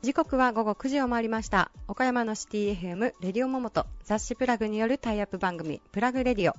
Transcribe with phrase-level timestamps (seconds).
[0.00, 1.70] 時刻は午後9時を回りました。
[1.86, 6.54] 岡山のシティ FM レディオモモと雑誌プラグによるタイアップ番組プラグレディオ。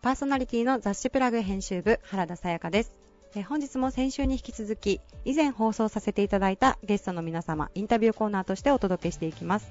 [0.00, 2.94] パーソナリティの雑誌プラグ編集部原田さやかです。
[3.34, 9.70] え本日も先週に引き続き以前放送させていただいたゲストの皆様インタビューコーナーとしてお届けしていきます。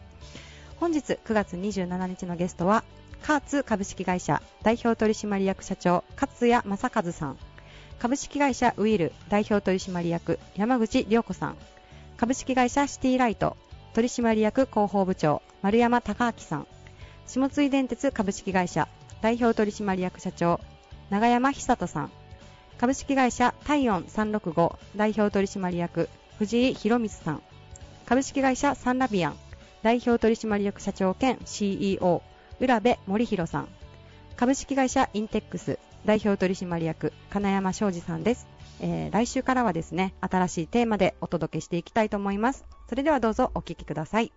[0.79, 2.83] 本日9月27日のゲストは
[3.23, 7.37] カーツ株式会社代表取締役社長勝谷正和さん。
[7.99, 11.57] 株式会社ウィル代表取締役山口良子さん。
[12.17, 13.57] 株式会社シティライト
[13.93, 16.67] 取締役広報部長丸山隆明さん。
[17.25, 18.87] 下津井電鉄株式会社
[19.21, 20.59] 代表取締役社長
[21.09, 22.11] 永山久人さん。
[22.77, 27.41] 株式会社体温365代表取締役藤井博光さん。
[28.05, 29.35] 株式会社サンラビアン
[29.81, 32.21] 代表取締役社長兼 CEO
[32.59, 33.67] 浦部森弘さん。
[34.35, 38.47] 株式会社インテックス代表取締役金山昌司さんです、
[38.79, 42.65] えー、来週からはですね新しいテーマでお届けしていきたいと思います。
[42.87, 44.31] それではどうぞお聞きください。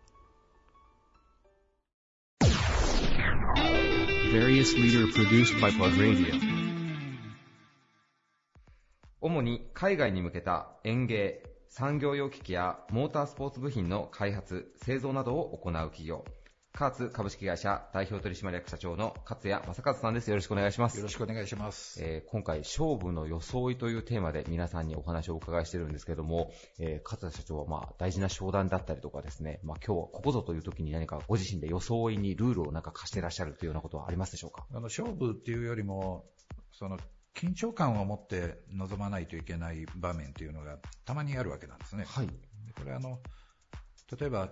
[9.20, 16.24] 主に海外に向けた園芸、産業用機器やモータースポーツ部品の開発、製造などを行う企業。
[16.72, 20.30] カーツ株式会社代表取締役社長の勝谷正和さんです。
[20.30, 20.96] よろしくお願いします。
[20.96, 22.02] よろしくお願いします。
[22.02, 34.64] えー、今回、勝負の装いというテーマで皆さんにお話をお伺いしてるんですけども、えー、勝谷社長はまあ大事な商談だったりとかですね、まあ今日はここぞという時に何かご自身で装いにルールをなんか貸してらっしゃるというようなことはありますでしょうか？
[34.70, 36.24] あの、勝負っていうよりも、
[36.72, 36.98] その、
[37.34, 42.04] 緊張感を持って臨まないといけない場面というのがたまにあるわけなんですね。
[42.06, 42.26] はい。
[42.26, 43.18] これあの、
[44.18, 44.50] 例えば、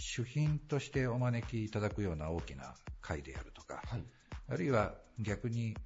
[0.00, 4.04] 主賓としてお招きいただくような大きな会であるとか、はい、
[4.48, 5.76] あるいは逆に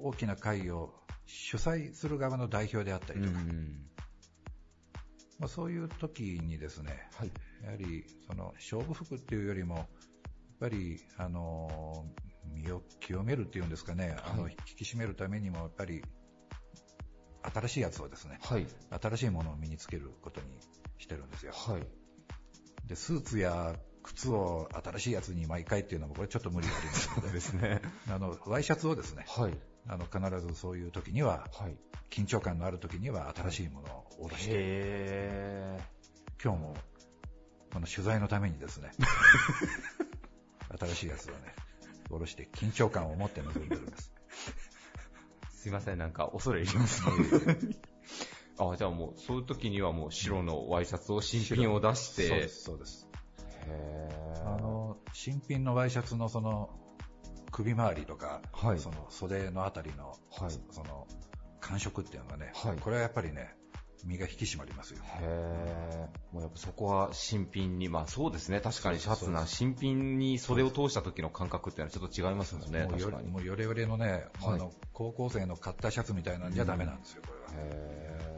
[0.00, 0.92] 大きな会を
[1.26, 3.38] 主催する側の代表であったりとか、
[5.38, 7.30] まあ、そういう時にですね、はい、
[7.64, 9.86] やはりその勝負服っていうよりも、やっ
[10.60, 12.06] ぱり、あの、
[12.54, 16.04] 身を清めるっていうんですかね、あの、引き締めるためにも、やっぱり、
[17.54, 18.66] 新しいやつをですね、はい、
[19.02, 20.46] 新しいものを身につけることに
[20.98, 21.52] してるんですよ。
[21.52, 21.86] はい、
[22.86, 31.76] で、スーツや靴を新しいやつに毎回っていうのも、これちょっと無理がありますので、ですね、 あの、ワイシャツをですね、はい、あの、必ずそういう時には、はい、
[32.10, 35.78] 緊張感のある時には新しいものを下ろして、
[36.42, 36.76] 今日も、
[37.72, 38.90] この取材のためにですね、
[40.78, 41.54] 新しいやつをね、
[42.08, 44.12] 下ろして緊張感を持って臨んでるんです。
[45.62, 47.02] すいません、なんか恐れ入ります。
[48.58, 52.28] あ、じゃあもう、そういう時にはもう白のワイシャツを新品を出して。
[52.28, 53.08] そうです、そうです。
[54.44, 56.70] あの、新品のワイシャツのその、
[57.50, 61.06] 首周りとか、はい、その袖のあたりの、はい、その、
[61.60, 63.54] 感触っていうのがね、はい、これはやっぱりね、
[64.04, 65.00] 身が引き締まりますよ。
[65.20, 77.64] へもうやっぱそこは新品に、まあそうですね、確かにシャツな、新品に袖を通した時の感覚っていうのはちょっと違いますもんね、もうよもうよれよれのね、はい、あの、高校生の買ったシャツみたいなんじゃダメなんですよ、これは。
[77.64, 78.31] へ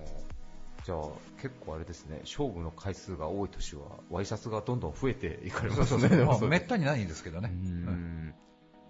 [0.85, 0.99] じゃあ
[1.41, 6.09] 結構あれですね、勝負の回数が多い年は、ワイシャツがどんどん増えていかれますね。
[6.47, 7.51] めったにないんですけどね。
[7.53, 8.35] うん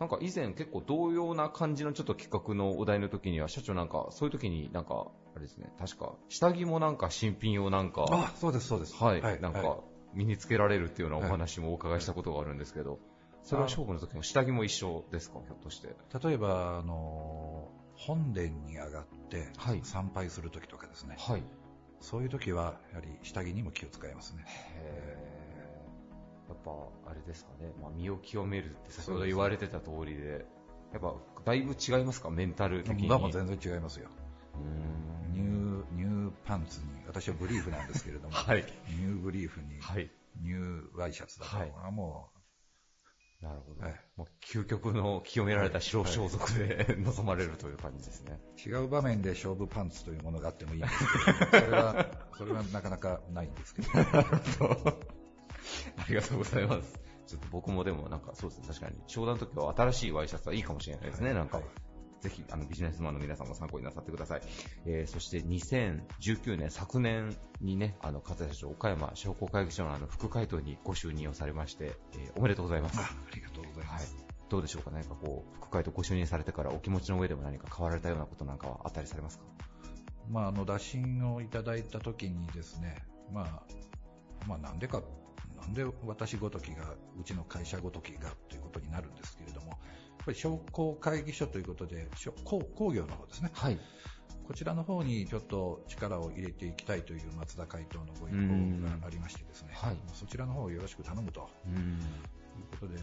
[0.01, 5.07] なんか以前結構同様な感じのちょっと企画のお題の時には、社長なんか、そういう時になんか、
[5.37, 8.95] あれですね、確か、下着もなんか新品をなんか、あ、そうです、そうです。
[9.03, 9.79] はい、はい、なんか、
[10.13, 12.99] 身につけられるっていうようなお話もお伺いしたことがあるんですけど、
[13.43, 15.95] それは勝負の時の下着も一緒ですか、ひょっとして。
[16.23, 19.49] 例えば、あの、本殿に上がって
[19.85, 21.17] 参拝する時とかですね。
[21.19, 21.43] はい。
[22.01, 24.45] そういう時は、やはり下着にも気を使いますね。
[24.47, 25.35] へ
[26.49, 26.71] やっぱ、
[27.11, 30.45] あれですかね、まあ、身を清めるって先ほど言われてた通りで、
[30.93, 33.09] やっぱ、だいぶ違いますか、メンタル的に。
[33.09, 34.09] も全然違いますよ。
[35.33, 42.39] ニュー、ニューパンツに、私はブリーフなんですけれども、 はい、ニューブリーフに、はい、ニューワイシャツだと、はい、もう、
[43.41, 43.83] なるほど。
[43.83, 48.41] はい、もう究極の清められた白装束で、 臨まれるという感じですね。
[48.65, 50.99] 違う場面で勝負パンツというものがあってもいいんです
[51.53, 52.07] けど、 それは、
[52.39, 53.89] それはなかなかないんですけど。
[55.97, 57.01] ありがとうございます。
[57.27, 61.61] ちょっと僕もでもなんかそうですね、確かに商談の時は新しいワイシャツはいいかもしれないですね、なんか。
[62.25, 64.41] ぜひ、あの、ビジネスマンの皆さんも参考になさってください。
[64.87, 72.99] えー、そして2019年、昨年にね、あの、勝谷社長、岡山商工会議所のあの、副会頭にご就任をされまして、えー、おめでとうございます。
[72.99, 74.15] あありがとうございます。
[74.15, 74.25] はい。
[74.49, 79.45] どうでしょうか、何かこう、副会頭ご就任されてからお気持ちの上でも何か変わられたようなことなんかはあったりされますか？
[80.31, 83.63] まあ、あの、打診をいただいた時にですね、まあ、
[84.49, 85.03] まあ、なんでか
[85.61, 89.79] なんで私ごときが、うちの会社ごときがということになるんですけれども、
[90.25, 92.09] ぱり商工会議所ということで、
[92.45, 93.51] 工工業の方ですね。
[93.53, 93.79] はい。
[94.47, 101.49] こちらの方にちょっと力を入れていきたいという松田会頭のご意向がありましてですね、はい、そちらの方をよろしく頼むと。
[102.57, 103.01] いうことで、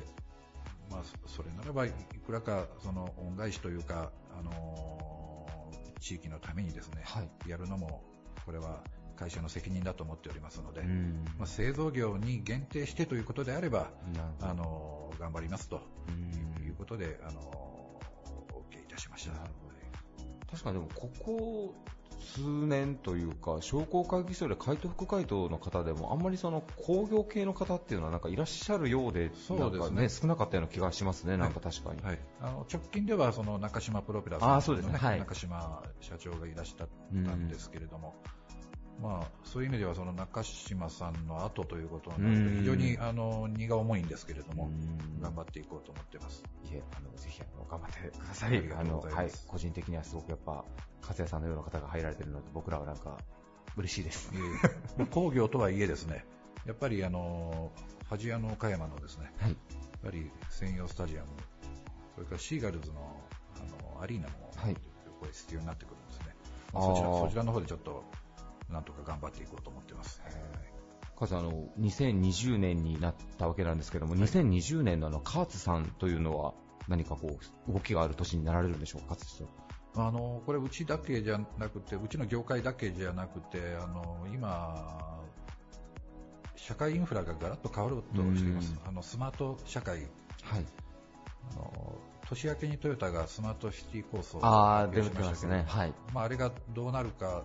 [0.90, 1.92] まあ、それならばい
[2.26, 8.04] くらかその恩返しというか、あのー、地域のためにですね、はい、やるのも
[8.46, 8.82] これは
[9.16, 10.84] 会社の責任だと思っておりますので、
[11.38, 13.92] まあ、製造業に限定してということであれば、
[14.42, 15.82] あのー、頑張りますと
[16.82, 19.34] ことで、あのー、お受けいたしました。
[20.50, 21.76] 確かにでも、ここ
[22.20, 32.02] 数年というか、商工会議所で海東副会頭の方でも、あんまりその工業系の方っていうのはなんかいらっしゃるようで、そうですね、少なかったような気がしますね、なんか確かに。
[32.02, 34.98] はい、あの直近ではその中島プロペラさんの、ね、ね。
[34.98, 36.88] はい、中島社長がいらっしゃっ
[37.26, 38.16] たんですけれども、
[39.00, 44.70] まあ、そういう意味ではその中島さんの後ということなので、非常にあの荷が重いんですけれども、
[45.22, 46.44] 頑張っていこうと思ってます。
[46.66, 48.72] いえ、あのぜひあの頑張ってください。
[48.74, 50.66] あのはい、個人的にはすごくやっぱ、
[51.02, 53.18] 勝谷さんのような方が入られているので、僕らはなんか
[53.76, 54.32] 嬉しいです。
[55.12, 56.26] 工業とはいえですね、
[56.66, 57.72] やっぱりあの
[58.10, 59.58] 恥屋の岡山のですね、はい、やっ
[60.04, 61.28] ぱり専用スタジアム、
[62.16, 63.20] それからシーガルズの
[63.56, 64.76] あのアリーナも、はい、
[65.32, 66.36] 必要になってくるんですね。
[66.74, 68.04] そちらそちらの方でちょっと
[68.72, 70.22] なんとか頑張っていこうと思ってます。
[71.18, 76.54] カズあの2020年になったわけなんですけども、はい、2020年のあのカーツさんというのは
[76.88, 77.38] 何かこ
[77.70, 79.16] う動きがある年になられるんでしょうか、
[79.96, 85.20] あのこれ、うちだけじゃなくて、うちの業界だけじゃなくて、あの今、
[86.56, 90.00] 社会インフラがガラッと変わろうとしています、あのスマート社会、
[90.44, 90.66] はい、
[91.52, 91.96] あの
[92.28, 95.66] 年明けにトヨタがスマートシティ構想を発表しましたけど、ね。
[95.68, 95.94] はい。
[96.14, 97.44] まあ、あれがどうなるか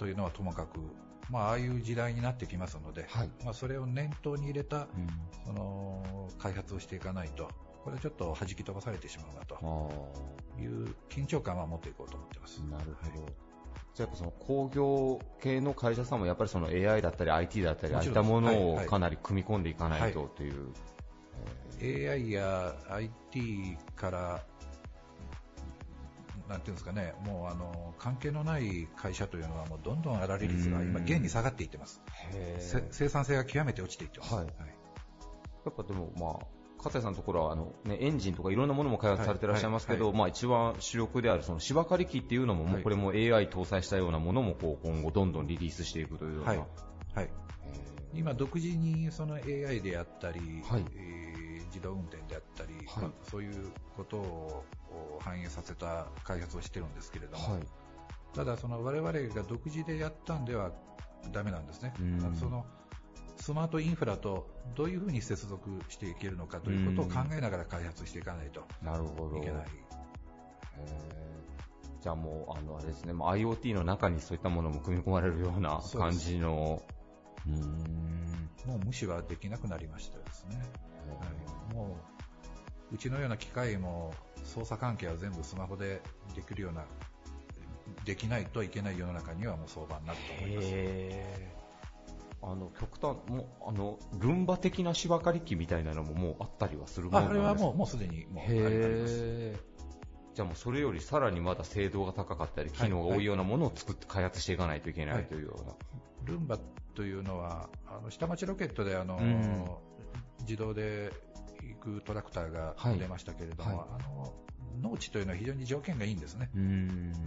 [0.00, 0.80] というのはともかく、
[1.28, 4.86] まあ、ああいう時代になってきますので、はい、まあ、それを念頭に入れた、うん、
[5.44, 7.50] その開発をしていかないと、
[7.84, 9.56] これちょっと弾き飛ばされてしまうなと。
[10.58, 12.60] いう緊張感は持っていこうと思ってます。
[12.60, 13.32] なるほど、はい
[13.92, 20.50] じゃあその工業系の会社さんもやっぱりその AI だったり IT だったりああいったものをかなり組み込んでいかないととい。
[20.50, 20.68] う、
[21.80, 24.44] はいはい、AI や IT から
[26.50, 32.02] なんていうんですかね、もうあの関係のない会社というのはもうどんどん粗利率が今現に下がっていってます。
[32.90, 34.34] 生産性が極めて落ちていってます。
[34.34, 34.54] はい、はい、
[35.64, 36.60] やっぱでもまあ。
[36.82, 46.58] 片谷さんのところはあの、ね、エンジンとかいろんなものも開発されていらっしゃいますけど、はいはい、まあ、一番主力であるその芝刈り機っていうのも、もうこれも AI 搭載したようなものもこう今後どんどんリリースしていくというような、はい。
[47.14, 47.30] はい、
[48.14, 50.84] 今、独自にその AI であったり、はい。
[50.96, 53.04] えー、自動運転であったり、はい。
[53.04, 54.64] まあ、そういうことを
[55.20, 57.62] 反映させた開発をしてるんですけれども、はい、
[58.34, 60.72] ただ、その我々が独自でやったんでは
[61.32, 61.92] ダメなんですね。
[62.38, 62.64] その
[63.36, 69.66] スマートインフラとどういうふうに接続していけるのかということを考えながら開発していかないといけない。
[72.02, 76.82] じゃあもう、あの、あれですね、IoT の中にそういったものも組み込まれるような感じの。
[77.46, 80.58] うもう無視はできなくなりましたですね。
[81.18, 81.96] はい、も
[82.90, 84.14] う、うちのような機械も
[84.44, 86.00] 操作関係は全部スマホで
[86.34, 86.84] できるような、
[88.04, 91.60] できないといけない世の中にはもう相場になると思います。
[92.42, 99.52] あの極端もあのルンバ的な芝刈り機みたいなのももうあったりはするものあれはもうもうすでにもうあります。
[100.34, 105.76] じゃあもうそれよりさらにまだ精度が高かったり機能が多いようなものを作って開発していかないといけないというような、はい、
[106.24, 106.56] ルンバ
[106.94, 107.12] とい。
[107.12, 109.66] うのはあの下町ロケットであの、うん、
[110.40, 111.10] 自動で
[111.80, 113.78] 行くトラクターが出ましたけれども、はい。
[113.78, 114.34] はい、あの
[114.90, 116.50] 農地というのは非常に条件がいいんですね。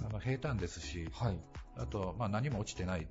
[0.08, 1.40] あの平坦ですし、はい、
[1.78, 3.08] あと、まあ、何も落ちてない。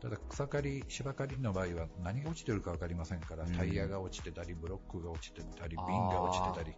[0.00, 6.74] ただ草刈り、芝刈りの場合は何が落ちてるか分かりませんから、タイヤが落ちてたり、ブロックが落ちてたり、瓶が落ちてたり、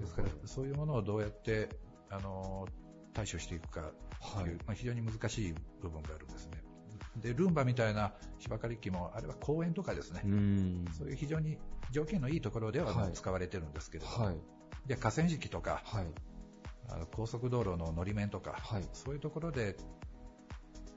[0.00, 1.68] ですからそういうものをどうやって
[2.10, 2.66] あの
[3.12, 3.92] 対処していくか
[4.40, 6.63] という、まあ、非常に難しい部分があるんですね。
[7.16, 10.20] で、ルンバみたいな芝刈り機も、あれは公園とかですね、
[10.96, 11.58] そういう非常に
[11.90, 14.36] 条件のいいところでは使われてるんですけれども、はい、
[14.86, 16.06] で河川敷とか、はい、
[16.88, 19.76] あの高速道路ののり面とか、はい、そういうところで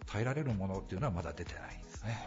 [0.08, 2.18] 耐えられるものっていうのはまだ出てないですね。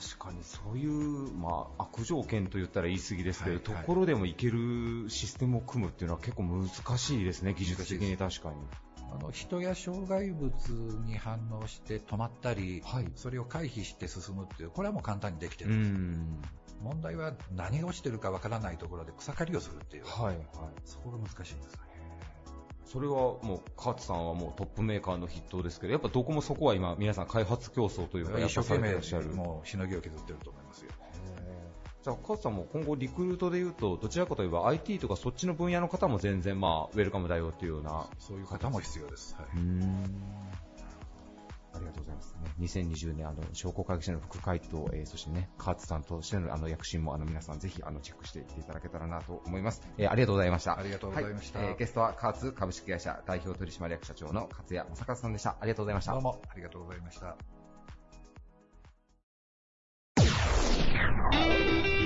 [0.00, 8.56] 確かにそういう、まあ、悪条件と言ったら言い過ぎですけど、はいはい、ところでもいけるシステムを組むっていうのは結構難しいですね、技術的に確かに。
[9.12, 10.52] あの人や障害物
[11.06, 16.78] に反応して止まったり、はい、それを回避して進むっていう、これはもう簡単にできてるんです。
[16.82, 20.38] 問題は何が落ちてるかわからないところで草刈りをするっていう、はいはい、
[20.84, 21.80] そこが難しいんですね。
[22.84, 28.94] それはもう、勝さんはもうトップメーカーの筆頭ですけど、やっぱどこもそこは今、皆さん開発競争というか、一生懸命
[29.34, 30.54] もうしのぎを削ってると。
[32.08, 38.06] じゃあ、カズさんも今後リクルートで言うと、どちらかといえば IT とかそっちの分野の方も全然まあ、ウェルカムだよっていうような。
[38.18, 39.34] そういう方も必要です。
[39.34, 40.04] はうーん
[41.74, 42.34] ありがとうございます。
[42.42, 49.82] ね、2020年、あの、商工会議所の副会頭、えー、そしてね、カーツさんとしての、あの、躍進も、あの、皆さんぜひ、あの、チェックしていっていただけたらなと思います。
[49.98, 50.78] えー、ありがとうございました。
[50.78, 55.58] ありがとうございましたはえーゲストは、カーツ株式会社代表取締役社長の勝谷正和さんでした。
[55.60, 56.12] ありがとうございました。
[56.12, 57.36] どうもありがとうございました。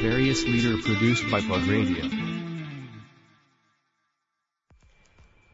[0.03, 2.11] Various leader produced by Plug Radio.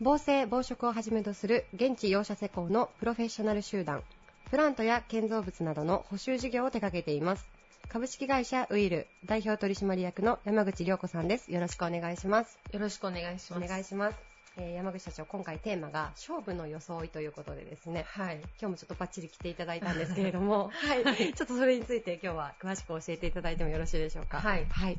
[0.00, 4.02] 防災防食をはじめとする現地養車施工のプロフェッショナル集団。
[4.50, 7.46] プラントや建造物などの補修事業を手掛けています。
[7.90, 11.52] 株式会社ウイル代表取締役の山口涼子さんです。
[11.52, 12.58] よろしくお願いします。
[12.72, 13.68] よろしくお願いしおます。
[13.68, 14.16] 願いします、
[14.58, 18.36] えー山口社長今回テーマが勝負の装いということでですねはい。
[18.36, 24.40] 今日もちょっとバッチリ来ていただいたんですけれども、 はい、 ちょっとそれについて今日は詳しく教えていただいてもよろしいでしょうか。
[24.40, 24.98] はいはい。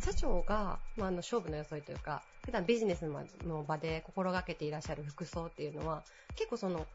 [0.00, 6.02] 社長が、まあ、あの勝負の装いというか、普段ビジネスの場で心がけていらっしゃる服装っていうのは、
[6.36, 6.86] 結構その、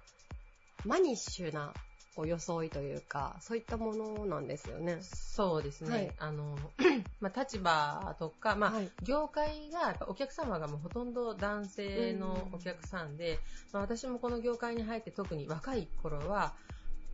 [0.85, 1.73] マニッシュな
[2.19, 4.97] こう装いというか、そういったものなんですよね。
[5.01, 5.89] そうですね。
[5.89, 6.13] はい。
[6.17, 6.57] あの、
[7.21, 8.89] まあ、立場とか、まあ、はい。
[9.03, 13.39] 業界が、お客様がもうほとんど男性のお客さんで、
[13.71, 16.55] まあ、私もこの業界に入って特に若い頃は、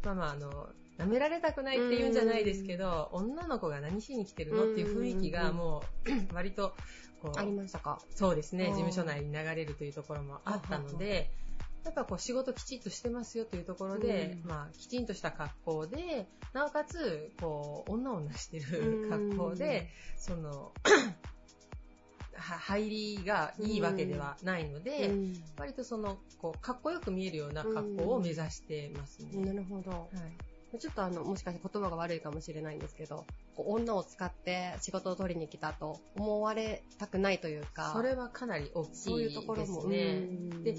[0.04, 0.50] まあまあ、あの、
[0.98, 6.74] 舐められたくないっていうんじゃないですけど、女の子が何しに来てるのっていう雰囲気がもう、 割と、
[7.22, 8.02] こうありましたか？
[8.10, 11.30] そうですね、事務所内に流れるというところもあったので、
[11.86, 20.72] やっぱこう仕事きちっとしてますよというところで、うんまあきちんとした格好で、なおかつ、こう、女女してる格好で、その、
[22.34, 29.46] は入りがいいわけではないので、うん割とその、こう、かっこよく見えるような格好を目指してますね。
[29.46, 29.92] なるほど。
[29.92, 30.08] は
[30.74, 30.80] い。
[30.80, 33.25] ちょっとあの、もしかして言葉が悪いかもしれないんですけど、
[33.56, 39.98] こう女を使って仕事を取りに来たと思われたくないというか、それはかなり大そういうきいでところもすね。
[39.98, 40.75] うんで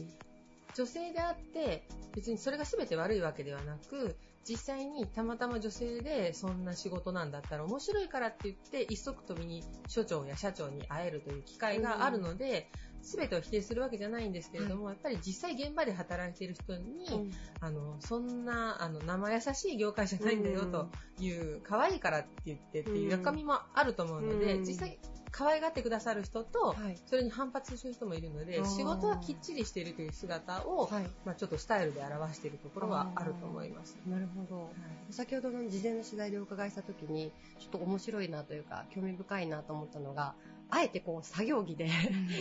[0.76, 4.16] 女性であって、別にそれが全て悪いわけではなく、
[4.48, 12.70] 実際にたまたま女性でそんな仕事なんだったら面白いからって言って、一足飛びに所長や社長に会えるという機会があるので、
[13.02, 17.30] 全てを否定するわけじゃないんですけれども、やっぱり実際現場で働いている人に、うん。
[17.60, 20.88] あの、そんな、あの、生優しい業界じゃないんだよと
[21.20, 24.64] いう、可愛いからって言ってっていう中身もあると思うので、うん。
[24.64, 24.98] 実際、
[25.30, 31.04] 可愛がってくださる人と、はいそれに反発する人もいるので仕事はきっちりしているという姿を、はい。
[31.24, 33.96] まあ、ちょっとスタイルで表しているところはあると思います。
[34.06, 34.70] なるほど。
[35.10, 40.34] 先ほどの事前の取材でお伺いしたときに、ちょっと面白いなというか、興味深いなと思ったのが、
[40.68, 41.88] あえてこう作業着で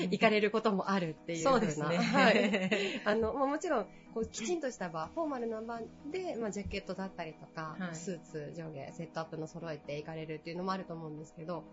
[0.10, 1.98] 行かれることもあるっていうそうですね。
[1.98, 3.02] はい。
[3.06, 5.80] あの、まあ、もちろん、こう、きちんとした場、フォーマルな場
[6.12, 11.64] で、まあ、ジャケットだったりとか、はいスーツ上下、セットアップの揃えて行かれるっていうのもあると思うんですけど、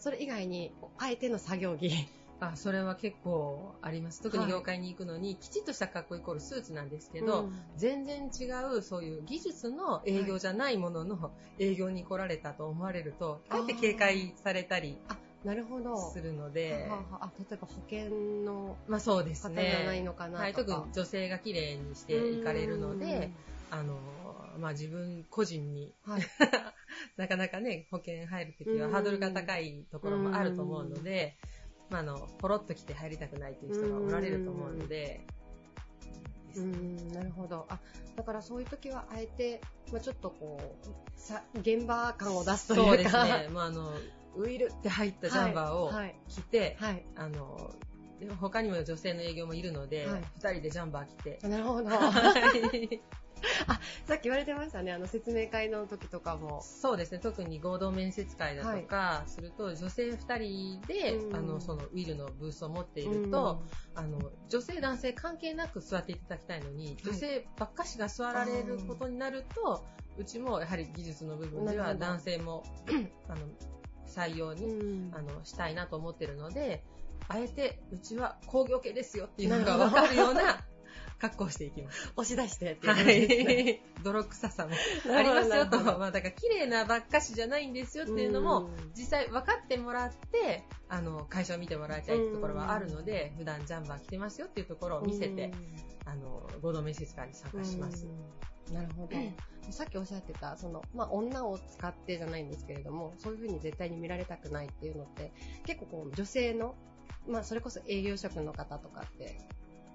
[0.00, 1.90] それ以外に、あえての作業着。
[2.42, 4.22] あそれは結構あります。
[4.22, 16.10] 特に業界に行くのに、きちっとした格好イコールスーツなんですけど、うん全然違うそういう技術の営業じゃないものの営業に来られたと思われると、かえって警戒されたりあ、なるほど。
[16.12, 18.08] するので、はあはああ例えば保険
[18.44, 20.06] のまあそうです方じゃないね。
[20.06, 20.42] のかなとか。
[20.44, 23.30] はい、特に女性が綺麗にして行かれるので、
[23.70, 23.98] あの、
[24.58, 26.22] まあ自分個人に、はい
[27.16, 31.36] なかなかね、保険入るときはハードルが高いところもあると思うので、
[31.88, 35.20] まああの、ポロッと来て入りたくないという人がおられると思うので、
[36.56, 37.66] うーんなるほど。
[37.68, 37.78] あ、
[38.16, 39.60] だからそういう時はあえて、
[39.92, 42.86] まあちょっとこう、さ、現場感を出すというか。
[42.88, 43.48] そうですね。
[43.52, 43.92] まああの、
[44.36, 46.14] ウイルって入ったジャンバーをはい。
[46.28, 47.04] 着て、はい。
[47.16, 47.74] あの、
[48.20, 51.90] で他にも女性の営業もいるので、二、はい人でジャンバー着て、あなるほど。
[53.66, 56.62] はいさっき言われてましたね、あの説明会の時とかも。
[56.62, 61.36] そうですね、特に合同面接会だとかすると、女性2人で、うん。
[61.36, 63.62] あのそのウィルのブースを持っていると、
[63.94, 64.18] あの
[64.48, 69.84] 女性、男性関係なく座っていただきたいのに、女性ばっかしが座られることになると、
[70.18, 72.64] うちもやはり技術の部分では男性も
[73.28, 73.46] あの
[74.06, 75.14] 採用うん、に、うん。
[75.14, 76.82] あのしたいなと思ってるので、
[77.28, 80.00] あえてうちは工業系ですよっていうのがなるほど。
[80.00, 80.64] 分かるような
[81.20, 82.12] 格好をしていきます。
[82.16, 83.70] 押し出してっていうは感じですね。
[83.70, 84.02] い。
[84.02, 84.72] 泥臭さも
[85.14, 85.78] ありますよと。
[85.98, 95.52] まあだから綺麗なばっかしじゃないんですよっていうのも、実際分かってもらって、あの、会社を見てもらいたいってところはあるので、普段ジャンバー着てますよっていうところを見せて、
[96.06, 98.06] あの、合同面接会に参加します。
[98.06, 99.16] うんなるほど。
[99.70, 105.32] さっきおっしゃってた、その、まあ、女を使ってじゃないんですけれども、そういうふうに絶対に見られたくないっていうのって、
[105.64, 106.74] 結構こう、女性の、
[107.28, 109.38] まあ、それこそ営業職の方とかって、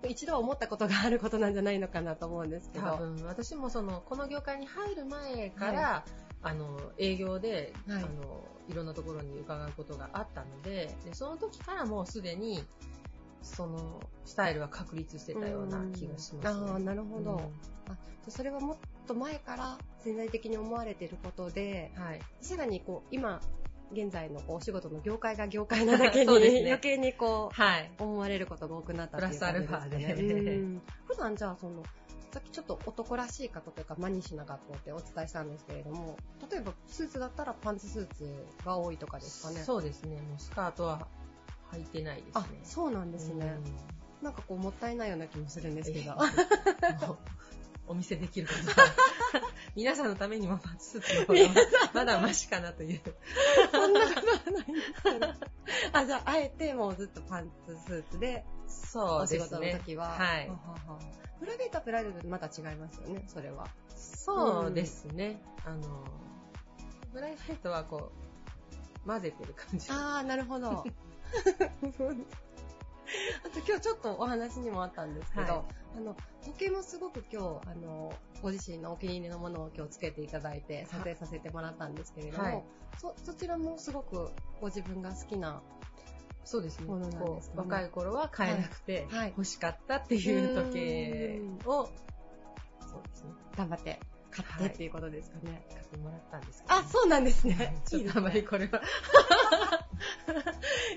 [0.07, 2.85] 一度は思ったことがあることなんじゃないのかなと思うんですけど。
[2.85, 6.05] 多分、私もその、この業界に入る前から、
[6.41, 12.63] あの、営業で、はいあの、いろんなところに伺うことがあったので、でその時からもうすでに、
[13.41, 16.71] その、スタイルは確立してたような気がします、ね。
[16.71, 17.31] ああ、なるほど。
[17.31, 17.39] うん
[17.87, 17.97] あ
[18.27, 22.21] それはもっと前から潜在的に思われていることで、はい。
[22.41, 23.39] さらにこう、今、
[23.95, 27.91] 現在のお仕事の業界が業界なだけに、 ね余計にこはい。
[27.97, 31.83] う、思われることが多くなったっていうプラスアルファでねうん普段じゃあその、
[32.31, 36.17] さっきちょっと男らしい格好というかマニッシュな格好ってお伝えしたんですけれども、
[36.51, 39.63] 例えばスーツだったらパンツスーツが多いとかですかね。
[39.63, 40.17] そうですね。
[40.21, 41.07] もうスカートは
[41.71, 42.31] 履いてないですね。
[42.33, 43.57] あ、そうなんですね。
[44.21, 46.15] うなんかこう、もったいないような気もするんですけど。
[47.87, 48.87] お見せできることは、
[49.75, 51.61] 皆さんのためにもパンツスーツの方が
[51.93, 53.01] まだマシかなという。
[53.71, 55.27] そんなことはないんですけど。
[55.93, 60.09] あ、じゃあ、あえてもうずっとパンツスーツで、そお仕事の時は。
[60.09, 60.55] はいは。
[60.55, 60.99] はは
[61.39, 63.67] プライベートはプライベートでまた違いますよね、それは。
[63.95, 65.41] そうですね。
[65.65, 66.03] あの、
[67.13, 68.11] プライベートはこ
[69.03, 69.87] う、混ぜてる感じ。
[69.91, 70.69] あー、なるほど。
[73.45, 82.63] あと今日ちょっとお話にもあったんですけど、はいあの、時計もすごく今日、あの、ご自身のお気に入りのものを今日つけていただいて撮影させてもらったんですけれども、はい。
[82.99, 85.61] そ、そちらもすごくご自分が好きな、
[86.43, 86.87] そうですね。
[86.87, 87.53] ものなんこですね。
[87.55, 89.29] う若い頃は買えなくて、はい。
[89.29, 91.89] 欲しかったっていう時計を、
[92.81, 93.31] そうですね。
[93.55, 93.99] 頑張って
[94.35, 95.65] 買ってっていうことですかね。
[95.69, 97.77] 買ってもらったんですけどあ、そうなんですね。
[97.87, 98.81] ちょっとあまりこれは。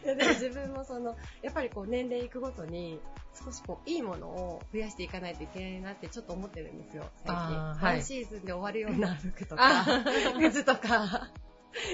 [0.04, 3.00] いやでも自分もその、やっぱりこう年齢いくごとに、
[3.44, 7.36] 少しこういいものを増やしていかないといけないなってちょっと思ってるんですよ、最近。
[7.36, 10.04] はいシーズンで終わるような服とあか、
[10.40, 11.30] 靴 とか、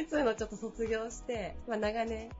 [0.09, 2.31] そういうのをちょっと卒業して、まあ長年、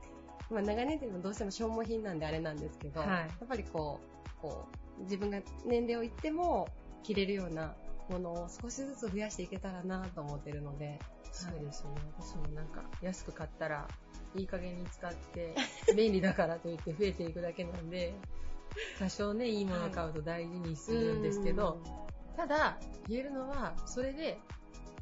[0.49, 3.99] まあ長年っていうのはどうしても消耗品なんであれなんですけど、はいやっぱりこ
[4.39, 4.67] う、こ
[4.99, 6.67] う、自分が年齢をいっても
[7.03, 7.75] 着れるような
[8.09, 10.99] ものを少しずつ増やしていけたらなと思ってるので、
[11.31, 11.89] そうですね。
[12.17, 13.87] 私もなんか、安く買ったら、
[14.35, 15.55] いい加減に使って、
[15.95, 18.13] 便利だからと言って増えていくだけなんで、
[18.99, 21.81] 多少ね、いいものを買うと大事にするんですけど、
[22.35, 24.39] ただ、言えるのは、それで、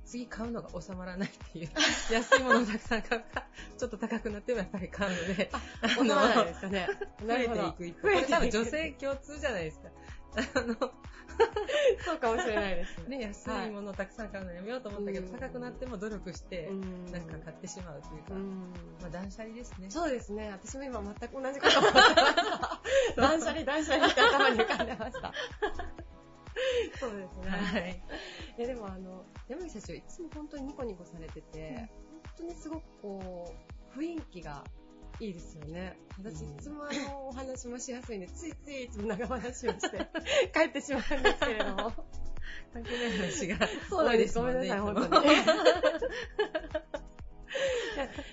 [0.05, 1.69] 次買うのが収まらないっていう、
[2.11, 5.49] 安いものをたくさん買うか、ちょっと高くなってもやっぱり買うので、
[5.81, 6.87] あ収まらないですかね。
[7.21, 8.01] 増えていく一方。
[8.01, 9.89] これ多分女性共通じゃないですか。
[10.35, 10.75] あの、
[12.05, 12.97] そうかもしれないです。
[13.07, 19.87] ね、安いものをたくさん買うのやめようと思ったけど、うん高くなっても努力して、うんなんか買ってしまうというか、うんまあ断捨離ですね。
[19.89, 20.49] そうですね。
[20.51, 22.81] 私も今全く同じこと思ってました。
[23.21, 25.33] 断捨離、断捨離って頭に浮かんでました。
[26.99, 27.49] そうですね。
[27.49, 28.03] はい。
[28.57, 33.55] いやでもあの、山口社長いつも本当にニコニコされてて、本当にすごくこ
[33.95, 34.63] う、雰囲気が
[35.19, 35.97] いいですよね。
[36.17, 40.07] 私いつもあの、お話もしやすいんで、ついついいつも長話をして
[40.53, 41.91] 帰ってしまうんですけれども。
[42.73, 43.57] 関係ない話が
[43.89, 44.37] そうなんです。
[44.39, 45.09] 多いごめんなさい、本当に。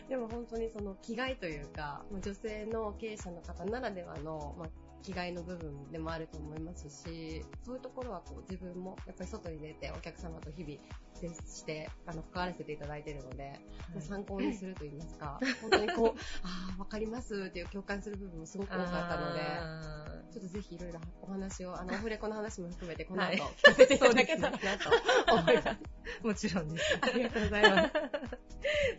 [0.08, 4.68] でも本当にその着替えというか、まあ女性の経営者の方ならではの、まあ、
[5.02, 10.78] 着替えの部分でもあると思いますし、そういうところはこう自分もやっぱり外に出てお客様と日々
[11.14, 13.60] 接して、あの、関わらせていただいているので、
[13.94, 25.68] まあ参考にすると言いますか、本当にこう、 ああ、わかりますっていう共感する部分もすごく多かったので、あちょっとぜひいろいろお話を、あの、 オフレコの話も含めてこのはい後聞かせていただけたらなと思います。
[25.68, 26.98] ーもちろんです。
[27.00, 27.92] ありがとうございます。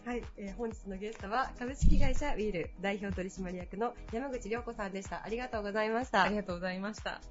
[0.06, 5.24] はい、えー本日のゲストは株式会社ウィール代表取締役の山口良子さんでした。
[5.24, 6.24] ありがとうございました。
[6.24, 7.22] ありがとうございました。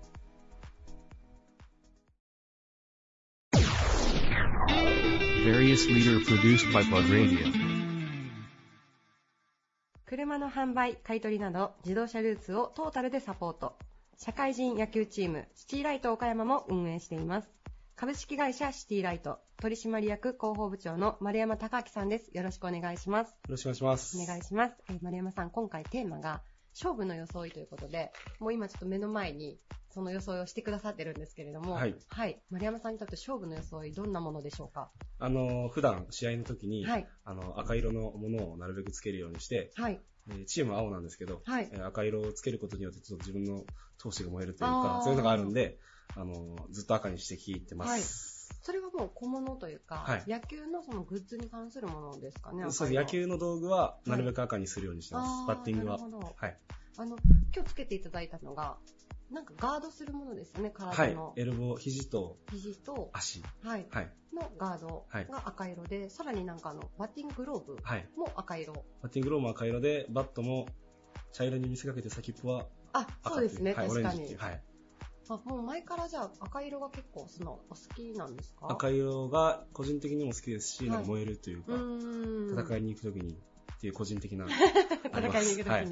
[5.44, 7.70] Various leader produced by Plug Radio.
[10.04, 13.78] 車の販売、買い取りなど自動車ルーツをトータルでサポート。
[14.18, 17.48] 社会人野球チームシティライト岡山も運営しています。
[17.96, 22.30] 株式会社シティライト取締役広報部長の丸山隆明さんです。
[22.34, 23.30] よろしくお願いします。
[23.30, 24.18] よろしくお願いします。
[24.22, 24.74] お願いします。
[24.90, 26.42] えー丸山さん、今回テーマが
[26.74, 29.58] 勝負の装いということで、もう今ちょっと目の前に
[29.90, 31.94] その装いをしてくださってるんですけれども、はい。
[32.50, 34.90] 丸山さんにとって勝負の装い、どんなものでしょうか？
[35.18, 37.08] あの、普段試合の時に、はい。
[37.24, 40.00] あの、赤色のものをなるべくつけるようにして、はい。
[40.28, 43.64] えーチームは青なんですけど、はいえー赤色をつけることによってちょっと自分の
[44.00, 45.78] 闘志が燃えるというかそういうのがあるんで、
[46.14, 48.39] あの、ずっと赤にして聞いてます。
[48.62, 52.64] それはもう小物というか、はい野球のそのグッズに関するものですかね。
[52.70, 53.00] そうです。
[53.00, 55.28] 野球の道具はなるべく赤にするようにしてます。
[55.42, 55.98] あーバッティングは。
[55.98, 56.56] はい。
[56.98, 57.16] あの、
[57.54, 58.76] 今日つけていただいたのが、
[59.30, 61.32] なんかガードするものですよね、はい体の。
[61.36, 63.42] エルボー、肘と肘と、足。
[63.62, 64.12] はい、はい。
[64.34, 68.08] のガードはいが赤色で、さらになんかあの、バッティンググローブはい。
[68.16, 68.74] も赤色。
[69.02, 70.66] バッティングローも赤色で、バットも
[71.32, 74.34] 茶色に見せかけて先っぽはあ、赤そうですね、確かに。
[74.36, 74.62] はい。
[75.34, 78.66] あもう前からじゃあ赤色が結構そのお好きなんですか？
[78.70, 81.04] 赤色が個人的にも好きですし、はい。
[81.04, 81.74] 燃えるというか、
[82.64, 84.46] 戦いに行くときにっていう個人的な、
[85.12, 85.86] 戦いに行くときに、はい。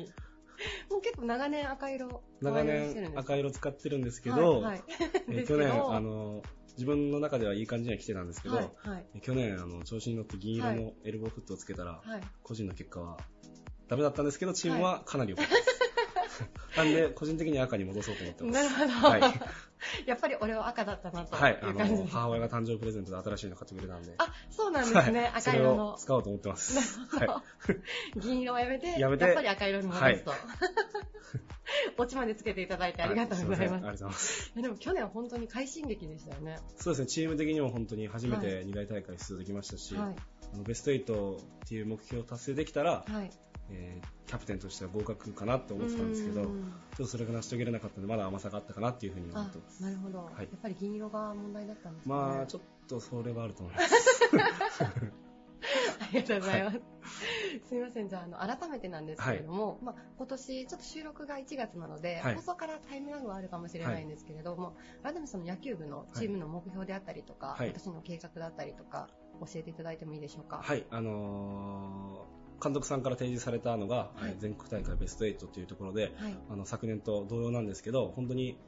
[0.90, 4.84] もう結構長年赤色長年赤色使ってるんですけど、はいはい。
[5.28, 5.60] えですけど。
[5.60, 9.06] 去年、あの、自分の中ではいい感じには来てたんですけど、はいはい。
[9.14, 12.20] え去年、あの、調子に乗って銀色のエルボーフットをつけたら、はい。
[12.42, 13.18] 個人の結果は
[13.88, 15.77] ダメだったんですけど、チームはかなり良かったです。
[16.76, 18.76] なんで、個人的に赤に戻そうと思ってます。
[18.76, 19.22] なるほど、はい。
[20.06, 24.14] やっぱり俺は赤だったなとはい、あの、母親が誕生日プレゼントで新しいの買ってくれたんで。
[24.18, 25.32] あそうなんですね、はい。
[25.36, 25.96] 赤色の。
[25.98, 27.00] 使おうと思ってます。
[27.16, 27.42] は
[28.16, 29.30] 銀色はやめてやめて。
[29.30, 30.32] っぱり赤色に戻すと、
[31.98, 33.02] オチまでつけていただいてい。
[33.02, 33.72] ありがとうございます。
[33.74, 34.52] ありがとうございます。
[34.54, 36.58] いやでも去年は本当に快進撃でしたよね。
[36.76, 40.16] そうですね、チーム的にも本当に初めはて2大大会出場できましたし、はい。
[40.54, 43.30] あのベスト8っていう目標を達成できたら、はい
[43.70, 49.82] えーキャプテンとしては合格かなって思ってたんですけど、ちょうんっとそれが成し遂げれなかったので、まだ甘さがあったかなっていうふうに思あってます。
[49.82, 50.36] なるほど、はい。
[50.40, 52.14] やっぱり銀色が問題だったんですね。
[52.14, 54.84] まあ、ちょっとそれはあると思います。
[54.84, 54.92] あ
[56.12, 56.80] りがとうございます。
[57.70, 62.34] すみません、じゃあ、あの、改めてなんですけれども、まあ、今年、ちょっと収録が1月なので、はい。
[62.34, 67.68] 放送からタイムラグはあるかもしれないんですけれども、改めてその野球部のチームの目標であったりとか、はい。
[67.68, 69.08] 今年の計画だったりとか、
[69.40, 70.60] 教えていただいてもいいでしょうか？
[70.62, 74.30] はい、あのー監督さんから提示されたのが、はい。
[74.30, 76.36] えー全国大会ベスト8っていうところで、はい。
[76.50, 78.58] あの昨年と同様なんですけど、本当に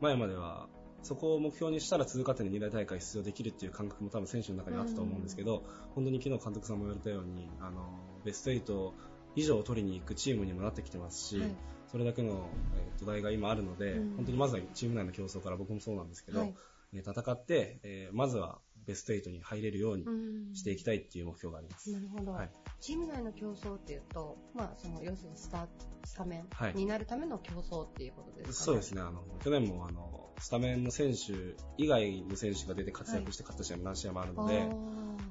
[0.00, 0.68] 前までは、
[1.02, 5.62] そこを目標にしたら通過点で2大大会出場できるっていう感覚も多分選手の中にあったと思うんですけど、
[5.94, 7.82] 本当に昨日監督さんも言われたように、あの
[8.24, 8.92] ベスト8
[9.36, 11.50] 以上を取りに行くチームにもなってきてますし、はい。
[11.90, 14.16] それだけの、えー土台が今あるので、うん。
[14.16, 16.54] 本当にまずはチーム内の競争から僕もそうなんですけど、はい。
[16.94, 20.54] えー戦って、えーまずはベスト8に入れるようにうん。
[20.54, 21.92] していきたいっていう目標があります。
[21.92, 22.50] なるほど、はい。
[22.80, 25.68] チーム内の競争っていうと、まあ、その要するにスタ
[26.04, 26.72] スタメはい。
[26.72, 28.52] ンになるための競争っていうことですかね？
[28.54, 34.68] そうですね、あの去年もあのスタメンの選手以外の選手が出て活躍して勝った試合も何試合もあるので、あー。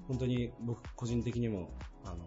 [0.08, 1.70] 本当に僕個人的にも
[2.06, 2.17] あの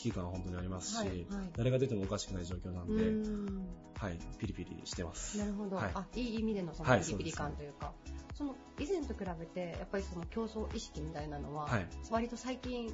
[0.00, 1.26] 危機感は本当にありますし、はいはい。
[1.56, 3.68] 誰が出てもおかしくない状況なんで、うん。
[3.98, 5.38] はい、ピリピリしてます。
[5.38, 5.90] なるほど、はい。
[5.94, 7.92] あいい意味でのそのはいピリピリ感というか、
[8.34, 11.86] その以前と比べてやっぱりその競争意識みたいなのは、はい。
[12.10, 12.90] 割と最近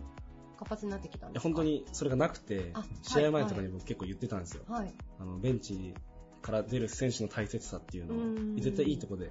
[0.59, 1.49] 活発になってきたんですか？
[1.49, 3.67] 本当にそれがなくてあ、試合前とかはい。
[3.67, 4.65] に僕結構言ってたんですよ。
[4.69, 4.93] はい。
[5.21, 5.95] あのベンチ
[6.43, 8.57] から出る選手の大切さっていうのうん。
[8.57, 9.31] を、絶対いいとこで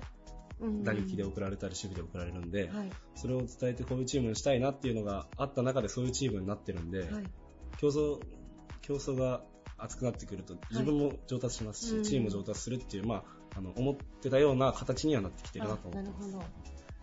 [0.61, 0.83] うん。
[0.85, 2.89] 打撃で送られたり守備で送られるんで、はい。
[3.15, 7.23] それを伝えてこういうチームにしたいなっていうのがあった中でそういうチームになってるんで、はい
[7.77, 8.19] 競争
[8.81, 9.41] 競争が
[9.77, 12.03] 熱くなってくると自分も上達しますし、うん。
[12.03, 13.23] チームも上達するっていう、まあ、
[13.57, 16.29] あの思ってたような形にはなってきてるなと思ってます。
[16.29, 16.45] あなるほど。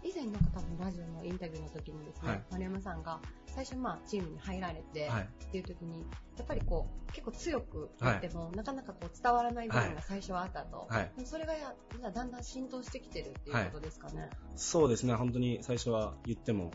[0.04, 2.42] 以前なんか多分ラジオのインタビューの時にですね、はい。
[2.50, 5.22] 丸山さんが最初まあチームに入られて、はい。
[5.22, 6.04] っていう時に
[6.36, 11.12] やっぱりこう結構強く言っても、なかなかこう伝わらない部分が最初はあったと、はい。
[11.14, 11.74] でもそれがや
[12.10, 16.72] だんだん浸透してきてるっていうことですかね、そうですね、本当に最初は言っても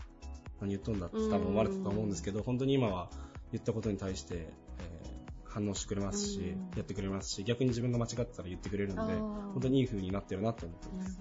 [0.62, 3.10] 何言っとんだって多分思われてたと思うんですけど、本当に今は
[3.52, 4.36] 言ったことに対して、
[4.80, 5.18] えー
[5.58, 6.78] 反応してくれますし、うん。
[6.78, 11.20] やってくれますし、逆に自分が間違ってたら言ってくれるので、本当にいい風になってるなと思ってます。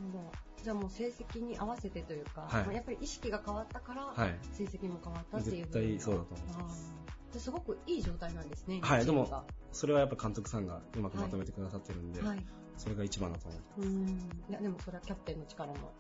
[0.63, 2.65] じゃあもう成績に合わせてというか、はい。
[2.65, 4.39] まあやっぱり意識が変わったから、はい。
[4.53, 6.95] 成績も変わったっていう絶対そうだと思います。
[7.39, 8.81] すごくいい状態なんですね。
[8.83, 12.47] はい、でもそれはやっぱ監督さんがうまくまとめてくださってるんで、はい。
[12.77, 14.09] それが一番だと思ってうん。
[14.51, 15.93] いや、でもそれはキャプテンの力も、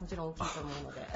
[0.00, 1.00] もちろん大きいと思うので。
[1.00, 1.06] は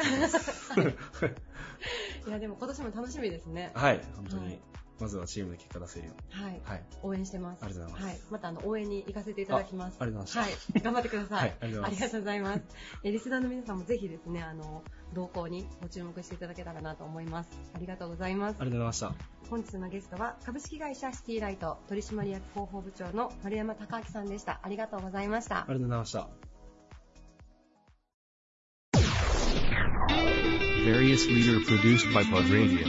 [2.27, 3.71] いいや、でも今年も楽しみですね。
[3.75, 4.61] はい、本当に、はい
[5.01, 6.45] まずはチームで結果出せるように。
[6.45, 6.61] はい。
[6.63, 6.83] はい。
[7.03, 7.65] 応援してます。
[7.65, 8.23] ありがとうございますはい。
[8.31, 9.97] またあの、応援に行かせていただきます。
[9.99, 10.83] あありがとうございまはい。
[10.83, 11.39] 頑張ってください。
[11.39, 12.61] はいありがとうございますありがとうございます。
[13.05, 14.83] えリスナーの皆さんもぜひですね、あの、
[15.15, 17.51] 動向にご注目していただけたらなと思います。
[17.75, 18.65] ありがとうございますあ。
[18.65, 19.49] りがとうございました。
[19.49, 24.61] 本日のゲストは株式会社シティライト取締役広報部長の丸山隆明さんでした。
[24.63, 25.65] ありがとうございましたあ。
[25.69, 26.50] りがとうございました。
[30.85, 32.87] Various leader produced by Pod Radio.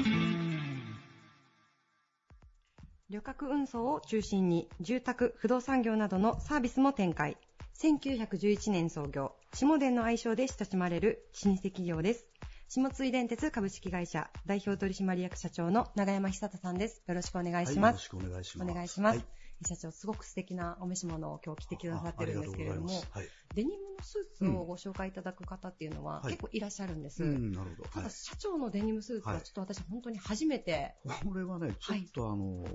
[3.10, 7.36] 旅客運送を中心に住宅、不動産業などのサービスも展開。
[7.78, 12.26] 1911年創業、下電の愛称で親しまれる老舗企業です。
[12.70, 17.04] 下津電鉄株式会社代表取締役社長の長山久人さんです。
[17.06, 17.96] よろしくお願いします。
[17.96, 18.72] よろしくお願いします。
[18.72, 19.18] お願いします。
[19.18, 27.24] はい社長、すごく素敵なお召し物を今日着てくださってるんですけれどもあありがとうございデニムのスーツをご紹介いただく方っていうのははい結構いらっしゃるんです。
[27.24, 27.90] なるほど。
[27.90, 28.12] ただ、はい。
[28.12, 30.96] 社長のデニムスーツはちょっと私本当に初めて、
[31.26, 32.66] これはね、ちょっとあの、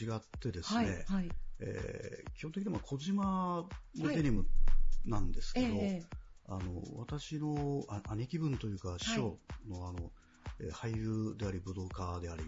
[0.00, 1.30] 違ってですはい、ね、はい。
[1.60, 3.66] えー基本的には小島
[3.96, 4.46] のデニム
[5.06, 6.02] なんですけど、ええ
[6.46, 10.10] あの、私のあ兄貴分というか、師匠のあの、
[10.60, 12.44] えー俳優であり、武道家であり、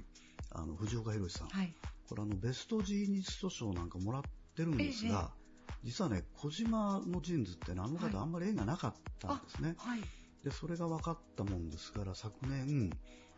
[0.50, 1.48] あの、藤岡弘さん。
[2.06, 2.16] はい。
[2.16, 4.22] これあの、ベストジーニスト賞なんかもらっ
[4.54, 5.32] てるんですが、
[5.82, 9.74] 実はね、小島のジーンズってね、あの方、はいあんまり縁がなかったんですね。
[9.78, 10.00] はい。
[10.44, 12.90] で、それが分かったもんですから、昨年、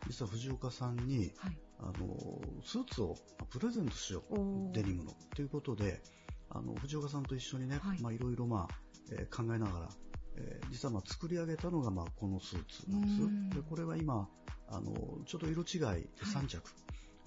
[0.07, 1.59] 実は藤岡さんに、はい。
[1.81, 3.16] あの、スーツを
[3.50, 4.72] プレゼントしよう。
[4.74, 5.12] デニムの。
[5.35, 6.02] ということで、
[6.50, 8.74] あの、藤岡さんと一緒にね、はいまあいろいろまあ、
[9.12, 9.88] えー考えながら、
[10.37, 13.50] えー実はまあ作り上げたのがまあこのスーツなんですうん。
[13.50, 14.28] で、これは今、
[14.68, 14.92] あの、
[15.26, 16.62] ちょっと色違いで3着、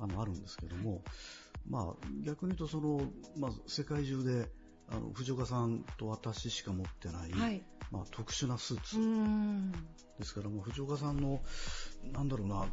[0.01, 1.03] あの、あるんですけども、
[1.69, 3.01] まあ逆に言うとその、
[3.37, 4.49] まあ世界中で、
[4.89, 7.63] あの、藤岡さんと私しか持ってない、はい。
[7.91, 8.97] まあ特殊なスーツ。
[10.19, 11.41] ですからもう藤岡さんの、
[12.11, 12.65] なんだろうな、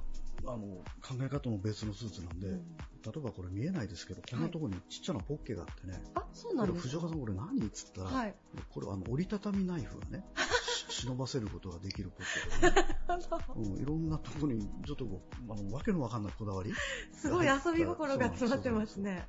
[0.46, 7.66] あの、考え方も別のスーツなんで、うん例えばこれ見えないですけど、こんなところにちっちゃなポッケがあってね、あ、そうなんですか藤岡さんこれ何？
[7.66, 8.34] っつったら、はい。
[8.70, 10.40] これあの折りたたみナイフがね、し
[11.02, 12.88] 忍ばせることができるポッケで、ね
[13.56, 15.06] うん、いろんなところにちょっと
[15.48, 16.72] あの、わけのわかんないこだわり？
[17.12, 19.28] すごい遊び心が詰まってますね。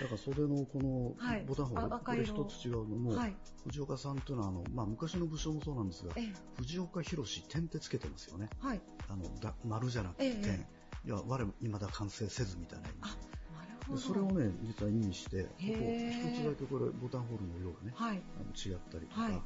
[0.00, 3.36] だから袖のこはいのボタンホール、これ一つ違うのも、はい。
[3.66, 6.32] 藤岡さんというのはあの、まあ、昔の武将もそうなんですが、ええ。
[6.56, 8.50] 藤岡弘点ってつけてますよね。
[8.60, 8.80] はい。
[9.08, 10.66] あのだ丸じゃなくてええ点。
[11.06, 12.96] いや、我未だ完成せずみたいな意味。
[13.02, 13.18] あ、なる
[13.86, 14.00] ほど。
[14.00, 18.22] でそれをね、実は意味して、ここ一つだけこれボタンホールの色がね、はい。
[18.38, 19.42] あの違ったりとか、はい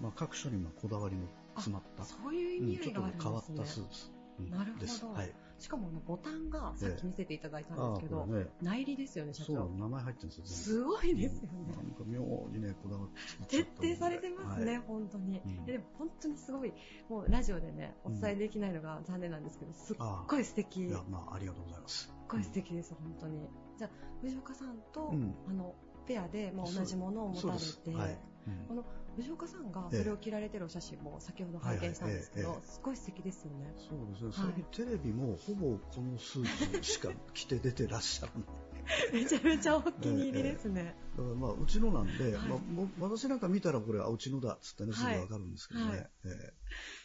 [0.00, 1.26] まあ、各所にまあこだわりの
[1.56, 3.58] 詰まった、そういう意うん味合いちょっと変があるんですね。
[3.58, 5.12] わったスーツ、うんなるほど。
[5.12, 5.32] はい。
[5.58, 9.68] しかもボタンがさっき見せていただいたんですけど、これね、内裏ですよね、社長。
[9.68, 11.48] 名前入ってるんですよ、すごいですよね。
[11.52, 14.82] うんなんか妙にね、こだわって徹底されてますね、はい。
[14.86, 15.64] 本当に、うん。
[15.64, 16.72] ででも本当にすごい、
[17.08, 19.96] もうラジオでね、お伝えできないのが残念なんですけど、すっ
[20.28, 22.12] ごい素敵、すっいや、まあ、ありがとうございます。
[22.28, 23.48] ごい素敵です、本当に。
[23.78, 25.34] じゃあ、藤岡さんと、うん。
[25.48, 25.74] あの
[26.06, 28.18] ペアで、まあ、そう同じものを持たれて、はい。
[28.48, 28.66] うん。
[28.68, 28.84] この
[29.16, 29.98] 藤岡さんがええ。
[29.98, 33.72] それを着られてるお写真も先ほど拝見したんですけど、すごい素敵ですよね。
[33.78, 34.64] そうですね、はい。
[34.72, 38.44] テレビもほぼこのスーツしか着て出てらっしゃるの
[39.12, 40.94] めちゃめちゃお気に入りですね。
[41.16, 42.32] だからまあ、うちのなんで、はい。
[42.34, 45.86] まあ、私なんか見たらこれ、あ、うちのだっつってね、すぐはいわかるんですけどね。
[45.86, 46.10] はい。
[46.24, 46.52] え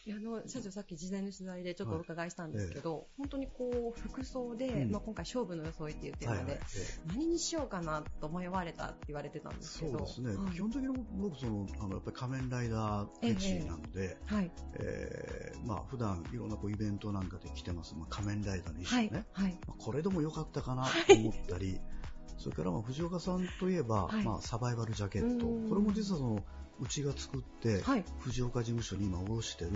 [0.06, 4.90] いやあの社長、さっき事前の取材でちょっとお伺いしたんですけど、本当にこう服装で、うん。
[4.90, 6.46] まあ、今回、勝負の装いっていうテえはいはい。
[6.46, 19.10] ーマで、え何にしようかなと迷われたって言われてたんえですけど、そうですね、はい基本的に僕その、あのやっぱり仮面ライダーフェチなので、はい、ええまあ普段いろんなこうイベントなんかで着てます、まあ、仮面ライダーの衣装はい。
[19.10, 21.78] ね、、はい、まあこれでもよかったかなと思ったり、
[22.40, 24.24] それからまあ藤岡さんといえば、はい。
[24.24, 25.68] まあ、サバイバルジャケット、うん。
[25.68, 26.42] これも実はその
[26.80, 29.70] うちが作って、はい、藤岡事務所に今卸してる、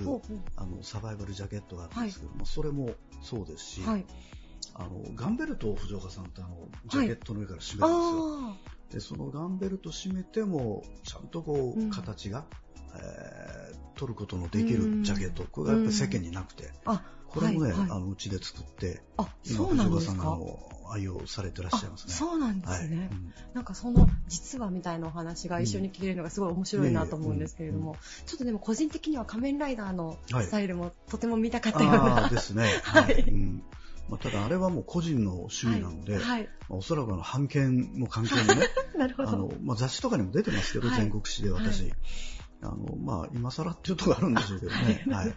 [0.57, 2.91] あのサバイバルジャケットがあるんですけど、まあ、それも
[3.23, 4.07] そうですし、うはい、
[4.75, 8.57] あのガンベルトを藤岡さんってあのジャケットの上から締めるんですよ、あ
[8.95, 11.91] でそのガンベルト締めてもちゃんとこう、うん。
[11.91, 12.47] 形が、
[12.97, 17.91] えー取ることのできるジャケット、これがやっぱり世間になくて、あ、これもね、はいはい。
[17.91, 20.25] あのうちで作ってあ、今藤岡さんが。
[20.25, 20.59] の
[20.91, 22.15] 愛用されてらっしゃいますね。
[22.15, 22.89] あそうなんですはい。
[22.89, 23.09] ね。
[23.11, 23.35] うん。
[23.55, 27.97] なんかその実はみたいなお話が一緒に聞けるのがすごい面白いなと思うんですけれども、うん。
[28.27, 30.45] ちょっとでも個人的には仮面ライダーのはい。
[30.47, 33.25] スタイルもとても見たかったような、ああですね、 はい。
[33.29, 33.63] うん。
[34.09, 36.49] まあ、ただあれはもう個人の趣味なので、はい、はい。
[36.69, 39.29] まあおそらくあの版権の関係もね なるほど。
[39.29, 41.01] あの、まあ、雑誌とかにも出てますけど、はい。
[41.01, 41.93] 全国紙で私。
[42.65, 45.05] はあの、まあ、今更っていうところがあるんでしょうけどね。
[45.11, 45.37] はい。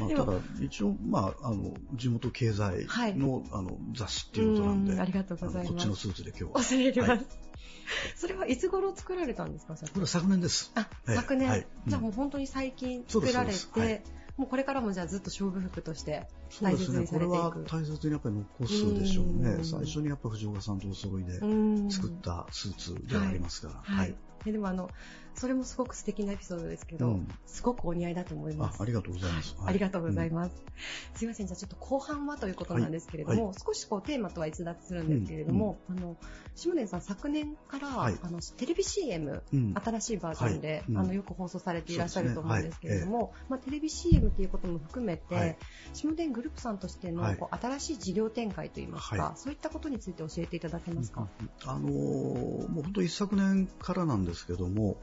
[0.00, 6.50] まあ、ただ、一応、まあ、あの、地元経済の、あの、雑誌っていうことなんで、うんありがとうございますこっちのスーツで今日は。
[6.54, 7.26] 恐れ入ります、はい
[8.16, 10.72] それはいつ頃作られたんですか、これは昨年です。
[10.74, 14.04] あ、ええ昨年、はいじゃあもう本当に最近そうです作られて、
[14.36, 16.26] もうこれからもじゃあずっと勝負服として
[16.62, 17.00] 大切そうですね。
[17.00, 17.30] にされていく。
[17.30, 19.50] これは大切にやっぱり残すでしょうね。
[19.50, 23.74] うん最初にやっぱ藤岡さんとお揃いでうん作ったスーツではありますから。
[23.82, 24.14] はい。
[24.44, 24.90] ででもあの、
[25.34, 27.28] それもすごく素敵なエピソードですけど、うん。
[27.46, 28.78] すごくお似合いだと思います。
[28.80, 29.54] あありがとうございます。
[29.58, 29.68] はい。
[29.68, 30.54] ありがとうございます。
[31.14, 33.54] すいません、じゃあちょっと後半はということなんですけれども、はい。
[33.64, 36.16] 少しこうテーマとは逸脱するんですけれども、あの、
[36.56, 38.14] 下根さん昨年から、はい。
[38.22, 39.74] あの、テレビ CM、うん。
[39.74, 45.56] 新しいバージョンで、あの、よく放送されていらっしゃると思うんですけれども、まあ、テレビ CM ということも含めて、はい。
[45.92, 47.36] 下根グループさんとしての、はい。
[47.36, 49.38] こう新しい事業展開といいますか、はい。
[49.38, 51.28] そういったことについて教えていただけますか、
[51.64, 54.96] あのーもう本当一昨年からなんですけども、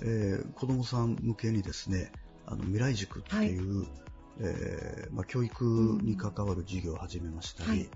[0.00, 2.12] えー子供さん向けにですね、
[2.46, 3.86] あの未来塾っていう、
[4.40, 5.64] えーまあ、教育
[6.02, 7.90] に関わる事業を始めましたり、はい。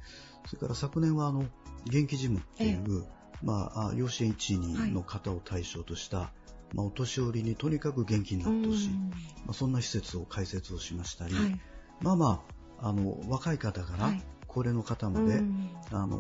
[0.47, 1.45] それから昨年はあの
[1.87, 3.07] 元気ジムっていう、
[3.43, 6.33] まあ、あ養子縁1、2の方を対象とした、
[6.75, 9.11] まあ、お年寄りにとにかく元気になってほしい、うん。
[9.11, 11.61] まあ、そんな施設を開設をしましたり、はい。
[12.01, 12.45] まあま
[12.81, 14.23] あ、あの若い方からはい
[14.55, 15.71] 高齢の方まで、うん。
[15.91, 16.19] あの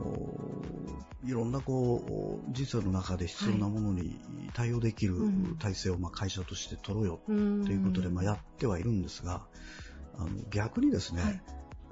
[1.25, 4.18] いろんなこう人生の中で必要なものに
[4.55, 5.57] 対応できるうん。
[5.59, 7.64] 体制をまあ会社として取ろうようん。
[7.64, 9.42] ということでまあやってはいるんですが、
[10.18, 11.42] あの逆にですね、はい。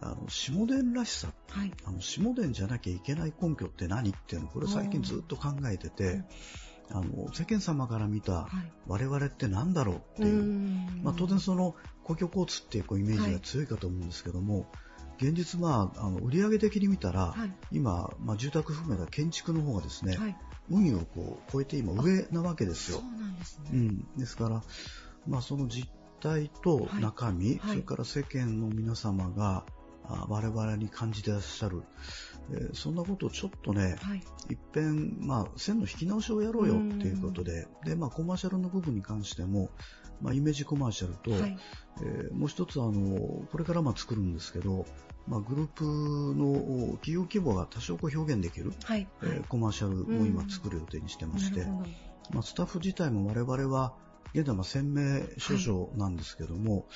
[0.02, 1.72] あの下田らしさ、はい。
[1.84, 6.22] あの下田じゃなきゃいけない根拠って何っていうのこれ最近ずっと考えてて、
[6.90, 8.72] あの世間様から見たはい。
[8.88, 11.00] 我々って何だろうっていう、ん。
[11.04, 14.66] まあ、当然その公共交通っていうこうイメージが強いかと思うんですけども、
[15.20, 17.52] 現実、まあ、あの売上的に見たら、はい。
[17.72, 20.36] 今、まあ、住宅含めた建築の方がですね、はい。
[20.70, 22.98] 運輸をこう超えて今上なわけですよ。
[22.98, 23.20] そう。
[23.20, 23.70] なんですね。
[23.72, 24.62] うん、ですから、
[25.28, 25.88] まあ、その実
[26.20, 27.60] 態と中身、はい。
[27.68, 29.64] それから世間の皆様があ
[30.28, 31.82] 我々に感じてらっしゃる、
[32.52, 34.22] えーそんなことをちょっとね、はい。
[34.72, 39.70] ぺん、まあ、線の引き直しをやろうよっていうことで、で、まあ、コマーシャルの部分に関しても、
[40.20, 41.56] まあ、イメージコマーシャルと、はい。
[42.02, 43.20] えーもう一つあの、
[43.50, 44.86] これからまあ作るんですけど、
[45.26, 49.06] まあ、グループの企業規模が多少こう表現できる、はい。
[49.22, 51.66] えーコマーシャルも今作る予定にしてまして。
[52.32, 53.92] まあ、スタッフ自体も我々は
[54.34, 56.86] 現在まあ1000名少々なんですけども、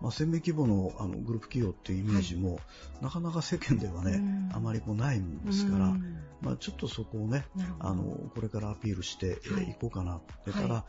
[0.00, 2.60] まあ、1000名規模のあのグループ企業っていうイメージも、
[3.00, 4.50] なかなか世間ではね、うん。
[4.52, 6.18] あまりこうないもんですから、うん。
[6.42, 7.46] まあ、ちょっとそこをね。
[7.78, 8.02] あの
[8.34, 9.70] これからアピールしてい。
[9.70, 10.84] いこうかな、それから、は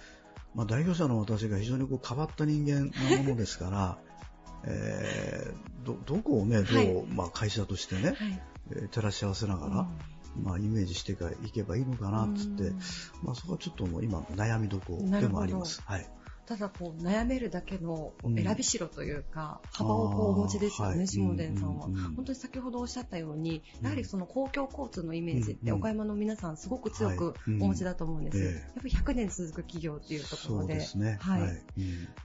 [0.54, 3.98] まあ、代表者の私が非常にこう変わった人間なものですから、
[4.66, 7.06] えーどどこをね、どう、はい。
[7.14, 8.16] まあ、会社としてね、はい。
[8.72, 9.88] えー照らし合わせながら、
[10.44, 12.80] まあ、イメージしていけばいいのかなっつって、うん
[13.24, 15.82] まあ、そこはちょっともう今悩みどころでもあります。
[15.86, 16.10] はい。
[16.48, 23.86] ただこう悩めるだけの選びしろというか、幅をこうお持ちですよね、下田さんは、本当に先ほどおっしゃったように、うん。
[23.86, 28.46] やはりその公共交通のイメージって、岡山の皆さんすごく強くお持ちだと思うんです、ええ。
[28.46, 30.76] やっぱり100年続く企業っていうところで。
[31.20, 31.40] は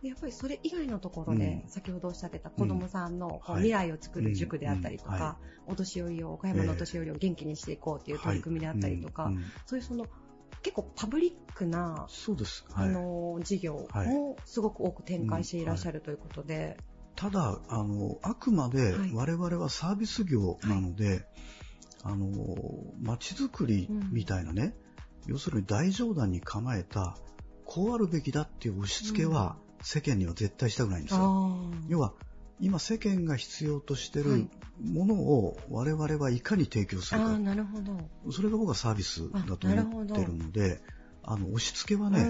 [0.03, 0.07] い。
[0.07, 1.71] やっぱりそれ以外のところで、うん。
[1.71, 9.33] 先ほどおっしゃってた子どもさんのこうはい未来を作る塾であったりとか、お年寄りを岡山のお年寄りを元気にしていこうっていう取り組みであったりとか、
[9.67, 10.07] そういうその
[10.62, 12.64] 結構パブリックなそうです。
[12.73, 12.88] はい。
[12.88, 16.77] あの事業もすごく多く展開していらっしゃるということで、
[17.16, 19.12] ただ、あの、あくまではい。
[19.12, 21.27] 我々はサービス業なので、
[22.03, 22.27] あの、
[23.03, 24.75] 街づくりみたいなね、
[25.27, 27.16] 要するに大冗談に構えた、
[27.66, 31.20] こうあるべきだっていう押し付けは世間には絶対したくないんですよ。
[31.20, 32.14] あ要は、
[32.61, 34.49] 今世間が必要としてるはい。
[34.83, 37.27] ものを我々はいかに提供するか。
[37.27, 37.92] あー、なるほだ
[38.31, 40.81] それが僕はサービスだと思ってるので、
[41.23, 42.27] あの、押し付けはね、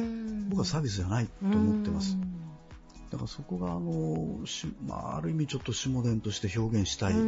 [0.48, 2.18] 僕はサービスじゃないと思ってます。
[3.10, 7.20] だからそこが、あの、しまあ、ある意味ちょっと下田として表現したい部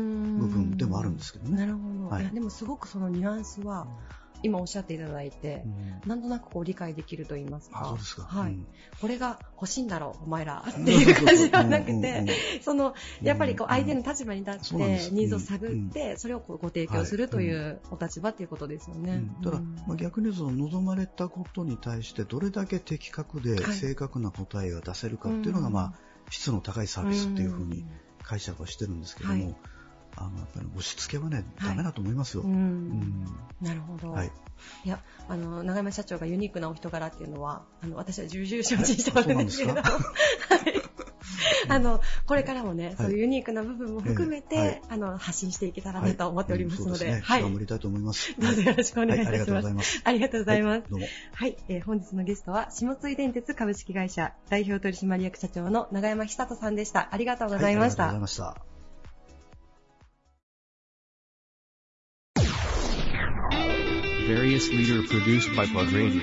[0.48, 1.56] 分でもあるんですけどね。
[1.56, 2.22] なるほど、はい。
[2.22, 3.86] いやでもすごくそのニュアンスは
[4.42, 6.08] 今おっしゃっていただいてう、ん。
[6.08, 7.80] なんとなくこう理解できると言いますか。
[7.82, 8.22] あ、そうですか。
[8.22, 8.52] はい。
[8.52, 8.66] うん。
[9.00, 10.64] これが欲しいんだろうお前ら。
[10.68, 12.24] っていう感じではなくて
[12.60, 19.42] そのやっぱりこう相手の立場に立ってニーズを探ってそれをこうご提供するというお立場っていうことですよねうん。
[19.42, 23.76] ただ、うんまあ、逆にその望まれたことに対してどれだけ的確ではい。
[23.76, 25.72] 正確な答えが出せるかっていうのが、うん。
[25.72, 25.92] まあ、
[26.30, 27.84] 質の高いサービスっていうふうに
[28.22, 29.56] 解釈はしてるんですけども、はい
[30.16, 32.44] あのやっぱり押し付けはね、はいダメだと思いますよ。
[32.44, 34.30] なるほど、はい
[34.84, 40.92] いやあの永山社長がユニークなお人柄っていうのはあの私は重々承知しておるんですけれど、はい
[41.68, 47.20] あのこれからもね、いそういうユニークな部分も含めて、ええはいあの発信していけたらなと思っておりますので、うんそうですね。
[47.24, 48.34] はい、頑張りたいと思います。
[48.38, 49.52] どうぞよろしくお願いいたします。
[49.52, 50.02] はいありがとうございます。
[50.04, 50.82] ありがとうございます。
[51.34, 57.08] はい、えー本日のゲストは、下津井電鉄株式会社代表取締役社長の永山久人さんでした。
[57.12, 58.04] ありがとうございました。
[58.04, 58.71] はいありがとうございました。
[64.34, 66.22] Various leader produced by Plug Radio.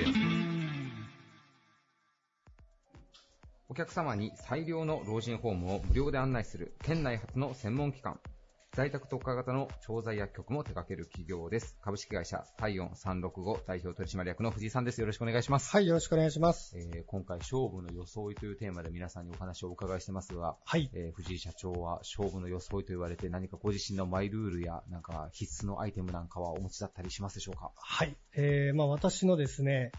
[3.68, 8.18] お客様に最良の老人ホームを無料で案内する県内初の専門機関。
[8.72, 11.76] 在宅特化型の調剤薬局も手掛ける企業です。
[11.82, 15.00] 株式会社体温365代表取締役の藤井さんです。
[15.00, 15.72] よろしくお願いします。
[15.72, 16.72] はい、よろしくお願いします。
[16.78, 20.88] えー今回勝負の装いというテーマで皆さんにお話をお伺いしてますが、はい。
[20.94, 27.72] えー藤井社長は勝負の装いと言われて何かご自身のマイルールやなんか必須のアイテムなんかはお持ちだったりしますでしょうか？
[27.74, 28.16] はい。
[28.36, 29.90] えー、まあ私のですね、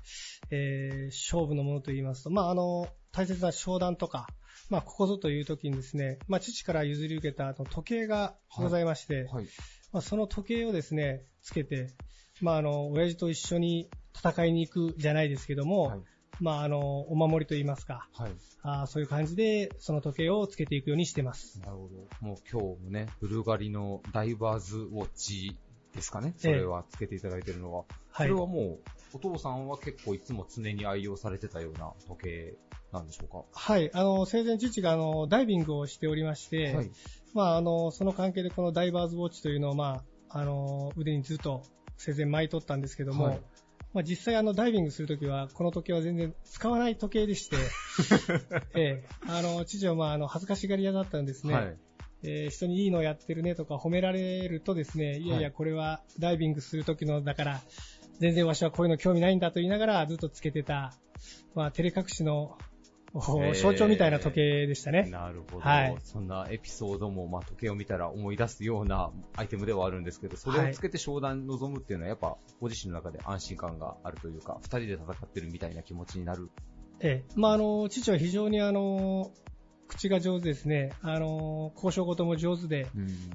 [0.49, 4.27] えー、勝負のものと言いますと、まああの、大切な商談とか、
[4.71, 9.47] まあここぞという時にですね、まあ父から譲り受けたあの時計がございまして、はい。
[9.91, 11.89] まあその時計をですね、つけて、
[12.39, 15.99] まああの、親父と一緒に戦いに行くじゃないですけども、はい。
[16.39, 18.31] まああの、お守りと言いますか、はい。
[18.63, 21.59] あーそういう感じでその時計をつけていくようにしてます。
[21.59, 22.25] なるほど。
[22.25, 25.57] もう今日もね、ブルガリのダイバーズウォッチ
[25.93, 26.33] ですかね。
[26.37, 27.83] それはつけていただいているのは。
[28.13, 28.35] そはいれ。
[28.35, 28.79] はもう、
[29.15, 32.53] お父さんは結構いつも常に愛用されてたような時計
[32.91, 33.89] なんでしょうかはい。
[33.93, 36.91] あの、生前父があの、ダイビングをしておりまして、はい。
[37.33, 41.63] まあ、あの、その関係でこのダイバーズウォッチというのを、まあ、あの、腕にずっと
[41.97, 43.41] 生前巻い取ったんですけども、はい
[43.93, 47.57] まあ、実際あの、ダイビングするときは、この時計は全然使わない時計でして、
[48.75, 51.53] ええ、あの、父はまあ、あの、恥ずかしがり屋だったんですね。
[51.53, 51.77] はい。
[52.23, 57.61] えー人にいいのやってるねとか褒められるとですね、いやいや、はいこれはダイビングする時のだから、
[58.19, 60.93] 全然わしはこういうの興味ないんだと言いながらずっとつけてた、
[61.55, 62.57] まあ、照れ隠しの
[63.13, 65.03] 象徴みたいな時計でしたね。
[65.09, 65.59] なるほど。
[65.59, 76.49] はいそんなエピソードも、まあ、時計を見たら思い出すようなアイテムではあるんですけど、それをつけて商談に臨むっていうのは、やっぱ、ご自身の中で安心感があるというか、二人で戦ってるみたいな気持ちになる。
[77.01, 79.31] ええ、まあ、あの、父は非常にあの、
[79.91, 80.93] 口が上手ですね。
[81.01, 82.87] あの、交渉事も上手で、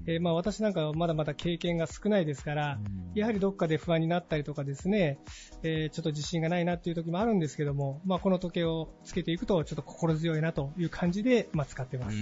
[0.07, 2.79] えーまあ、私なんかはまだまだ経験が少ないですから、
[3.15, 5.19] やはりどっかで不安になったりとかですね、
[5.63, 12.17] えーちょっと自信がないなっていう時もあるんですけども、まあ、この時計をつけていくと、ちょっと心強いなという感じで、まあ、使ってます。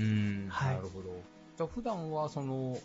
[0.49, 1.11] はいなるほど。
[1.57, 2.77] じゃあ、普段は、その、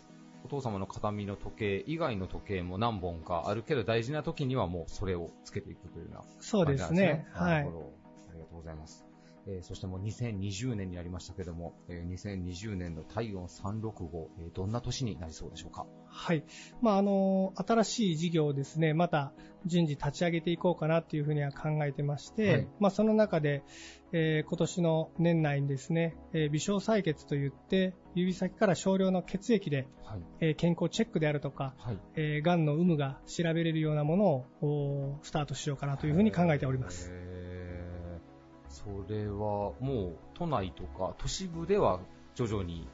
[0.44, 7.26] お父様の形見の時計以外の時計も何本かあるけど、大事な時にはもうそれをつけていくというようなそうですね。
[7.32, 7.92] はいなるほど。
[8.30, 9.09] ありがとうございます。
[9.52, 12.08] えーそしてもう2020年になりましたけども、えー
[12.44, 15.86] 2020年の体温365、えーどんな年になりそうでしょうか？
[16.12, 16.44] はい。
[16.82, 19.32] まあ、あの、新しい事業をですね、また
[19.66, 23.62] 順次立ち上げていこうかなっていうふうには考えてまして、はいまあ、その中で、
[24.12, 30.20] えー今年の年内にですね、えー微小採血といって、指先から少量の血液で、はい。
[30.40, 31.98] えー健康チェックであるとか、はい。
[32.16, 34.26] えー、癌の有無が調べれるようなもの
[34.66, 37.12] をスタートしようかなというふうに考えております。
[38.70, 42.00] えーそれはもう都内とか都市部では
[42.34, 42.86] 徐々に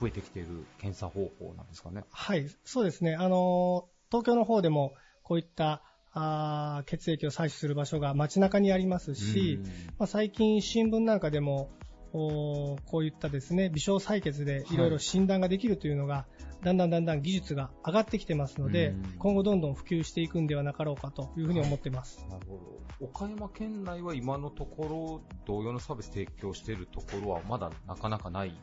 [0.00, 2.04] 増えてきている検査方法なんですかね。
[2.10, 3.14] はい、そうですね。
[3.14, 9.58] あの、東京の方でもこういったあー血液を採取する場所が街中にありますし、
[9.98, 11.70] まあ、最近新聞なんかでも
[12.14, 14.76] こういったですね微小採血でい。
[14.76, 16.26] ろいろ診断ができるというのが、
[16.62, 19.02] だんだんだんだん技術が上がってきてますので、うん。
[19.18, 22.24] 今後どんどん普及していくんではなかろうかというふうに思ってます。
[22.30, 22.54] なるほ
[23.00, 23.06] ど。
[23.06, 28.56] 岡山県内は今のところ同様のサービス提供しているところはまだなかなかない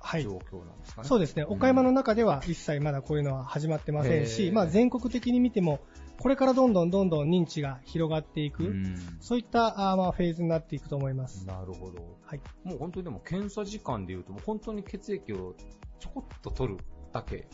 [0.00, 0.24] はい。
[0.24, 1.08] 状況なんですかね。
[1.08, 5.78] そうですね、岡山の中では一切まだこういうのは始まってませんへし、ーまあ、全国的に見ても、
[6.18, 11.46] これからどんどんどんどん認知が広がっていく、うんそういったあーまあフェーズになっていくと思います。
[11.46, 12.18] なるほど。
[12.24, 15.54] はい、もう本当にでも検査時間でいうと、もう本当に血液を
[15.98, 17.46] ちょこっと取るだけ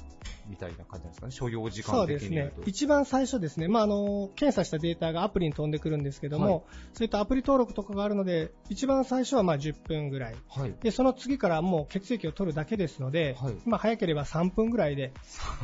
[0.49, 6.63] みたいな感じなんですかね、所要時間そうです的に言うと。、ね一番最初ですね、まあ、あの検査したデータがアプリに飛んでくるんですけども、はい
[6.95, 10.75] そういったアプリ登録とかがあるので、一番最初はまあ10分ぐらい、はい。
[10.83, 15.13] でその次からもう血液を取るだけですので、はいまあ、早ければ3分ぐらいで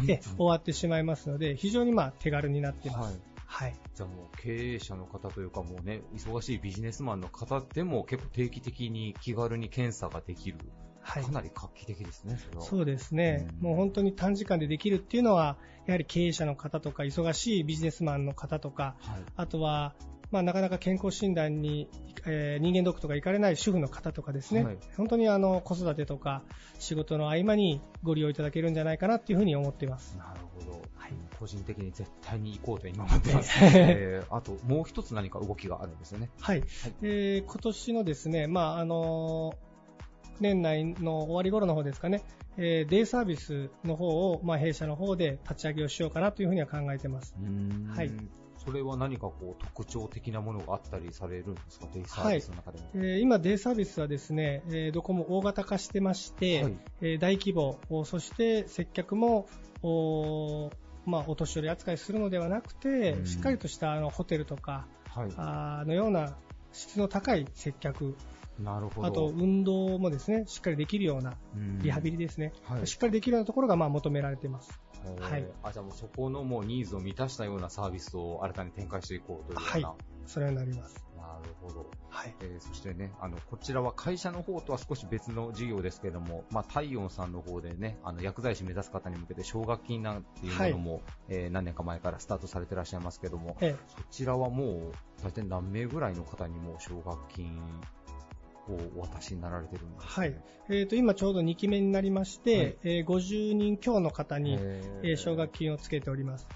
[0.09, 3.07] え終わってしまいますので、非常にまあ手軽になっています。
[3.07, 3.21] はい。
[3.47, 10.59] はいじゃあもう経営者の方というかもうね、忙しいビジネスマンの方でも結構定期的に気軽に検査ができる。
[11.05, 12.61] はいかなり画期的ですね、そ。
[12.63, 19.23] そうですね、うんもう本当に短時間でできるっていうのは、やはり経営者の方とか、忙しいビジネスマンの方とか、はい。
[19.37, 19.95] あとは、
[20.31, 21.89] まあ、なかなか健康診断に、
[22.27, 26.43] えー人間ドックとか行かれない主婦の方とかですね、はい本当にあの子育てとか
[26.79, 30.17] 仕事の合間にご利用いただけるんじゃないかなっていうふうに思っています。
[30.17, 30.73] なるほど。
[30.97, 33.59] はい個人的に絶対に行こうと今思ってます。
[33.63, 36.31] えーあと、もう一つ何か動きがあるんですよね。
[36.41, 36.65] はい、
[37.03, 39.55] えー今年のですね、まああの
[40.41, 42.23] 年内の終わり頃の方ですかね、
[42.57, 47.35] えーデイサービスの方を、まあ、弊社の方で立ち上げをしようかなというふうには考えてます。
[47.95, 48.11] はい。
[48.65, 52.85] それは何かこう特徴的なものがあったりされるんですか、デイサービスの中でも。
[52.95, 56.77] えー今、デイサービスはですね、えーどこも大型化してまして、はい。
[57.03, 59.47] えー大規模、おそして接客も
[59.83, 60.71] お,、
[61.05, 63.27] まあ、お年寄り扱いするのではなくて、うん。
[63.27, 65.29] しっかりとしたあのホテルとかはい。
[65.37, 66.35] あーのような
[66.73, 68.17] 質の高い接客、
[68.59, 69.07] なるほど。
[69.07, 74.81] あと運動もですねしっかりできるようなうんリハビリですね、はいしっかりできるようなところがまあ求められています。
[75.07, 79.89] えーはいあ、じゃあもうそこのもうニーズを満たしたようなサービスを新たに展開していこうというような。
[79.89, 81.05] はいそれになります。
[81.17, 81.87] なるほど。
[82.09, 94.93] はいえーそしてね、あの、こちらは会社の方とは少し別の事業ですけども、まあ、太陽さんの方でね、あの、薬剤師目指す方に向けて奨学金なんていうものも、えー何年か前からスタートされてらっしゃいますけども、えそちらはもう、
[95.23, 97.61] 大体何名ぐらいの方にも奨学金
[98.69, 100.35] をお渡しになられてるんですか、はい。
[100.69, 106.47] えー、と今ちょうど2期目になりまして、えー50人強の方に、えー奨学金をつけております。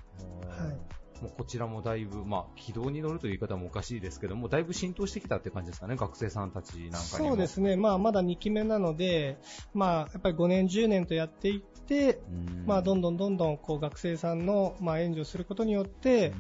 [0.49, 0.99] はい。
[1.23, 7.31] もうこちらもだいぶ、まあ、軌道に乗るという言い方もおかしいですけども、だいぶ浸透してきたって感じですかね、学生さんたちなんかにも。
[7.31, 9.39] そうですね、まあ、まだ2期目なので、
[9.75, 12.67] まあ、やっぱり5年、10年とやっていって、うん。
[12.67, 16.33] まあ、どんどんどんどんこう学生さんの、まあ、援助をすることによって、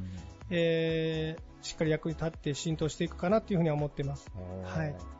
[0.50, 4.30] えーしっかり役に立って浸透していくかなというふうには思っています。
[4.64, 4.94] はい。
[4.96, 5.17] す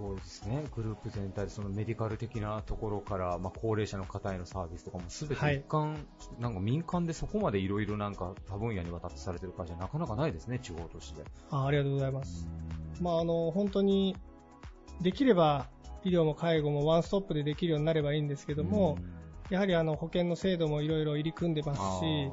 [0.00, 6.06] ごいですね、グループ全体でそのメディカル的なところから、まあ、高齢者の方へのサービスとかもすべて一貫、
[6.38, 11.24] なんか民間でそこまでいろいろなんか多分野にわたってされてる会社なかなかないですね、地方都市で。
[11.50, 12.46] あありがとうございます。
[13.00, 14.16] まあ、あの本当に
[15.00, 15.66] できれば
[16.04, 18.98] 医療も介護もワンストップでできるようになればいいんですけども、
[19.50, 22.30] やはりあの保険の制度もいろいろ入り組んでますし、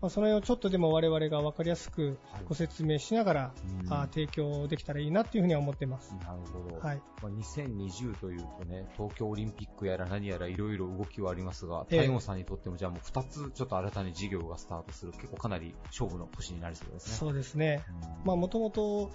[0.00, 6.14] まあ、その辺をちょっとでも我々が分かりやすくはいご説明しながら、うんあー提供できたらいいなっていうふうには思ってます。
[6.14, 6.78] なるほど。
[6.78, 7.02] はい。
[7.22, 17.16] まあ、2020というとね、東京オリンピックやら何やらいろいろ動きはありますが、ええ太陽さんにとってもじゃあもう2つちょっと新たに事業がスタートする、結構かなり勝負の年になりそうですね。
[17.16, 17.84] そうですね。
[17.88, 19.10] うんまあ、もともと、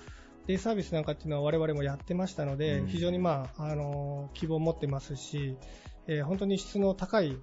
[0.48, 5.58] デイサービスなんかっていうのは我々もやってましたので、うん非常にまあ、あの、希望を持ってますし、
[6.08, 7.38] えー本当に質の高い、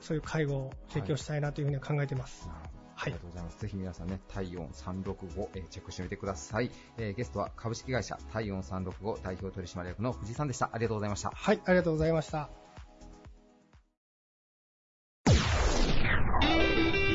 [0.00, 2.48] そういう介護を提供したいなというふうには考えてます。
[2.48, 3.60] なるはいりがとうございます。
[3.60, 6.70] ぜひ皆さんね、体温365、えーチェックしてみてください。
[6.98, 10.70] えーゲストは株式会社体温365代表取締役の藤井さんでした。
[10.72, 11.30] ありがとうございました。
[11.34, 12.48] はい、ありがとうございました。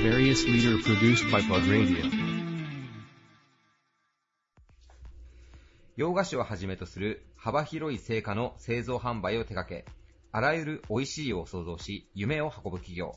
[0.03, 2.27] Various leader produced by Plug Radio.
[5.97, 9.85] 洋菓子をはじめとする幅広い成果の製造販売を手掛け、
[10.31, 13.15] あらゆる美味しいを創造し、夢を運ぶ企業。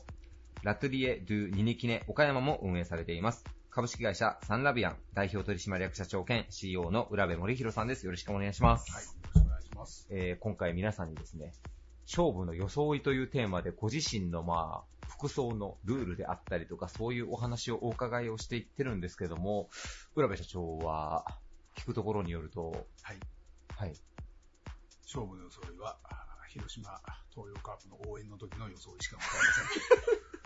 [0.63, 3.43] ラトリエ・ドゥ・ニニキネ岡山も運営されています。
[3.71, 8.05] 株式会社サンラビアン代表取締役社長兼 CEO の浦部森弘さんです。
[8.05, 8.91] よろしくお願いします。
[8.91, 10.07] はい、よろしくお願いします。
[10.11, 11.53] えー今回皆さんにですね、
[12.05, 19.67] 勝負の装いというテーマでご自身のまあ、服装のルールであったりとか、そういうお話をお伺いをしていってるんですけども、
[20.15, 21.25] 浦部社長は、
[21.75, 23.19] 聞くところによると、はい。
[23.75, 23.93] はい。
[25.05, 27.01] 勝負の装いは、あ広島
[27.31, 29.31] 東洋カープの応援の時の装いしかござい
[29.95, 30.31] ません。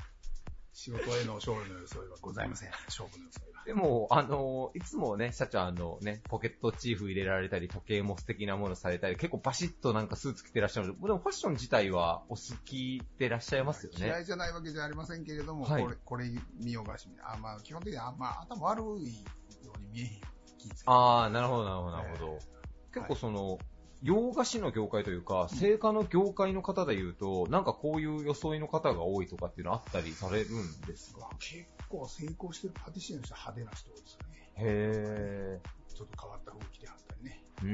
[0.76, 2.70] 仕事への勝利の装いはございません。
[2.88, 3.64] 勝負の装いは。
[3.66, 14.06] でも、あの、いつもね、社長あのね、ポケットチーフ入れられたり、時計も素敵なものされたり、結構バシッとなんかスーツ着てらっしゃるので、でもファッション自体はお好きでいらっしゃいますよね。
[14.06, 16.26] 嫌いじゃないわけじゃありませんけれども、はいこれ、これ
[16.62, 20.22] 見よがしみあ、まあ、基本的には、まあ、頭悪いように見えへん。
[20.88, 22.40] ああ、なるほど、なるほど、なるほど。
[22.42, 22.56] え
[22.96, 23.60] 結構その、
[24.06, 31.28] 洋菓子の業界というか、製菓の業界の方で言うと、なんかこういう装いの方が多いとかっていうのはあったりされるんですか？
[31.40, 34.52] 結構成功してるパティシエの人は派手な人多いですよね。
[34.58, 35.62] へ
[35.96, 37.44] ちょっと変わった服着てはったりね。
[37.62, 37.66] ー。
[37.66, 37.72] うー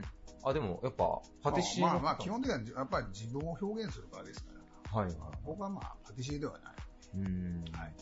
[0.00, 0.02] ん。
[0.42, 4.50] あ、でも、やっぱ、パティシエの方まあまあまあ、基本的にはやっぱり自分を表現する場ですか
[4.92, 4.98] ら。
[5.02, 5.16] はいはい。
[5.44, 6.74] 僕はまあ、パティシエではない。
[7.14, 7.78] うーん。
[7.78, 7.94] はい。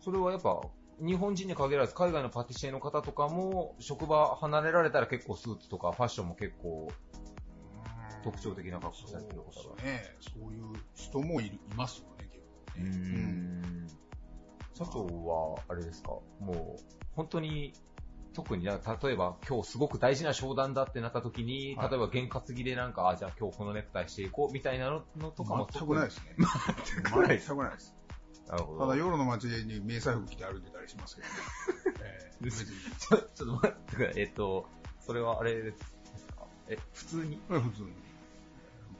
[0.00, 0.60] それはやっぱ、
[1.00, 6.88] 日本人に限らず、海外のパティシエの方とかも、職場離れられたら結構スーツとかファッションも結構
[8.22, 10.16] 特徴的な格好されてる方がね。
[10.20, 10.62] そういう
[10.94, 13.20] 人もいるいますよね、結構うーね。
[13.20, 13.88] ん。
[14.74, 17.72] 社長は、あれですか、もう、本当に、
[18.34, 26.36] 特にな、例えば今日すごく大事な商談だってなった時に、はい例えば験担ぎでなんか、あ、じゃあ今日このネクタイしていこうみたいなののとかも全くないですね。
[26.84, 27.97] 全くないです全くないです。
[28.48, 28.80] なるほど。
[28.80, 31.34] ただ夜の街に迷彩服着て歩いてたりしますけどね。
[32.02, 32.50] えー。
[32.50, 34.22] ちょ、ちょっと待ってください。
[34.22, 34.66] えっと、
[35.00, 35.78] それはあれです
[36.36, 36.46] か？
[36.68, 37.40] え、普通に？
[37.48, 37.92] 普通に。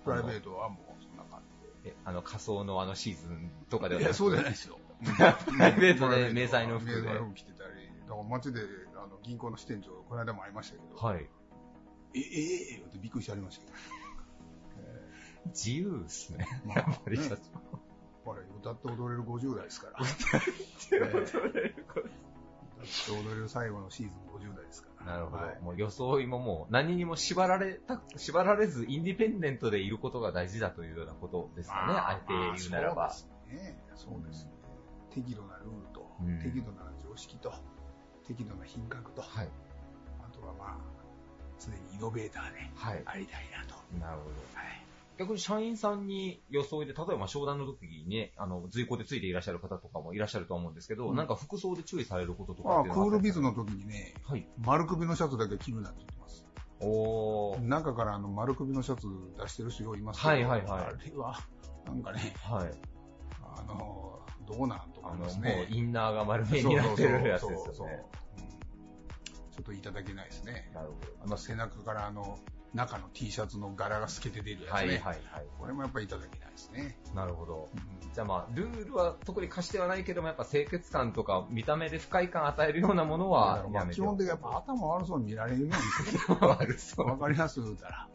[0.05, 1.41] プライベートはもうそんな感
[1.85, 4.05] え、あの仮想のあのシーズンとかでじで。
[4.05, 4.79] いや、はなくそうじゃないですよ。
[4.99, 8.61] プライベートで迷彩の服で迷彩服着てたり、だから街で
[8.97, 11.29] あの銀行の支店長、この間も会いましたけど、はい。
[12.15, 13.77] え、え、え、え、ってびっくりしてありましたけど。
[15.55, 16.47] 自由ですね。
[16.67, 17.43] まやっぱりね社長。
[18.29, 19.99] ほら、歌って踊れる50代ですから。
[20.05, 20.41] 歌っ
[20.91, 20.99] て
[23.11, 24.19] 踊れる最後のシーズン
[24.51, 25.13] 50代ですから。
[25.13, 25.43] なるほど。
[25.43, 31.95] はいもう装いももう何にも縛られた、縛られずインディペンデントでいることが大事だというようなことですかね。
[31.95, 33.11] あえて言うならば。
[33.11, 33.83] そうですね。
[33.95, 34.53] そうですね。
[35.11, 37.53] 適度なルールと、うん適度な常識と、
[38.27, 39.49] 適度な品格と、はい。
[40.21, 40.79] あとはまあ、
[41.59, 43.03] 常にイノベーターではい。
[43.07, 43.75] ありたいなと。
[43.99, 44.35] なるほど。
[44.55, 44.88] はい。
[45.19, 54.47] 逆に社員さんに装いで、例えば商談の時にね、あの、随行でついていらっしゃる方とかもいらっしゃると思うんですけど、うんなんか服装で注意されることとかまあ、クールビズの時にね、はい。
[54.59, 56.47] 丸首のシャツだけ着るなって言ってます。
[56.81, 57.67] おー。
[57.67, 59.09] 中からあの丸首のシャツ
[59.41, 61.41] 出してる人よういますけど、はいはいはいあれは、
[61.85, 62.71] なんかね、はい。
[63.43, 65.67] あの、どうなんとあの、思いますもうね。
[65.71, 67.89] インナーが丸めになってるやつですそうそうそう
[69.51, 70.71] ちょっといただけないですね。
[70.73, 71.25] なるほど。
[71.25, 72.39] あの背中からあの、
[72.75, 74.71] 中の T シャツの柄が透けて出るやつね。
[74.73, 75.17] はいはいはい。
[75.59, 76.99] これもやっぱりいただけないですね。
[77.15, 77.69] なるほど。
[77.75, 85.75] うんじゃあまあ、ルールは特に課してはないけども、やっぱ清潔感とか見た目で不快感与えるようなものはまあやめて基本的にやっぱ頭悪そうに見られるように
[86.19, 86.37] する。
[86.41, 87.07] 悪 そう。
[87.07, 88.09] わかります言うたら。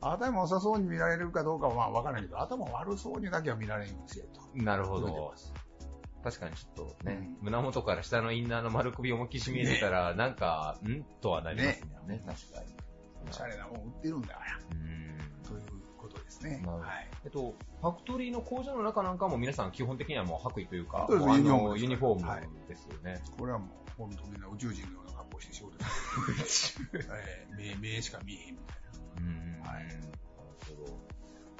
[0.00, 4.40] 頭良さそうに見られるかどうかはまあわからないけど、頭悪そうにだけは見られるようにせよと。
[4.62, 5.34] なるほど
[6.22, 11.04] 確かにちょっとね、うん胸元から下のインナーの丸首思いっきり見えてたら、なんか、ん？
[11.20, 12.87] とはなりますもんね、確かに。
[13.28, 14.58] おしゃれなもん売ってるんだから。
[14.72, 15.42] うん。
[15.42, 15.62] という
[15.96, 16.62] ことですね。
[16.66, 17.08] はい。
[17.24, 23.22] えっと、ファクトリーの工場の中なんかも皆さん基本的にはもう白衣というか、そうユニフォームですのユニフォはいームですよね。
[23.38, 25.84] これはもう本当みんな宇宙人のような格好して仕事
[26.46, 27.06] してる。
[27.12, 28.76] えー目目しか見えへんみたい
[29.18, 29.60] うん。
[29.62, 30.00] はいなる
[30.78, 30.98] ほど。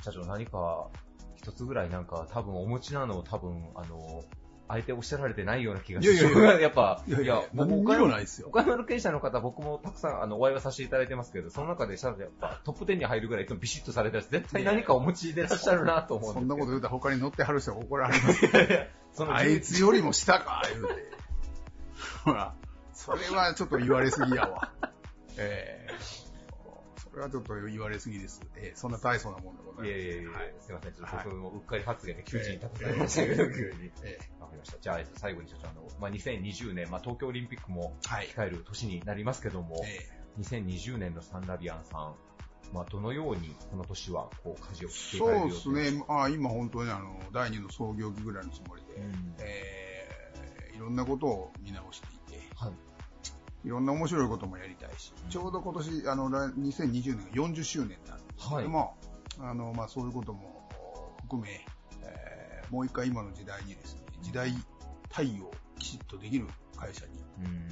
[0.02, 0.88] 社長何か、
[1.36, 4.22] 一つぐらいなんか多分お持ちなのを多分、あの、
[4.68, 18.48] あえておっしゃられてないような気がいやいやいややっぱ、いやいや僕何にもないですよ岡山の経営者の方、僕もたくさんあのお会いはさせていただいてますけど、その中でやっぱトップ10に入るぐらいいつもビシッとされたやつ、絶対何かお持ちでいらっしゃるなと思うんですそんなこと言うたら他に乗ってはる人が怒られます。
[19.14, 20.94] そのあいつよりも下か、言うて。
[22.24, 22.54] ほら、
[22.92, 24.72] それはちょっと言われすぎやわ。
[25.38, 25.67] ええそ
[27.18, 28.40] れはちょっと言われすぎです。
[28.56, 29.86] ええそんな大層なもんでございます。
[29.86, 33.90] いやいやいや、はいすいません、ちょっとはい僕もうっかり発言で窮地に立たされましたけど、急に。
[34.04, 34.78] えわかりました。
[34.78, 40.08] じゃあ、えっと最後に社長、あの、まあ、2020年、まあ、東京オリンピックもはい控える年になりますけども、え
[40.40, 42.14] 2020年のサンラビアンさん、
[42.72, 49.98] まあ、どのようにこの年は、こう、舵を切っていかそうれるですね、あ今本当にあの第二の創業期ぐらいのつもりで、うんえー
[50.78, 52.87] いろんなことを見直していて、はい。
[53.64, 58.96] いろんな面白いこともやりたいし、ちょうど今年、あの、来2020年が40周年なんですけども、
[59.40, 60.68] あの、まあ、そういうことも
[61.22, 61.64] 含め、
[62.02, 64.52] えーもう一回今の時代にですね、時代
[65.08, 66.46] 対応きちっとできる
[66.76, 67.12] 会社に、
[67.44, 67.68] うん。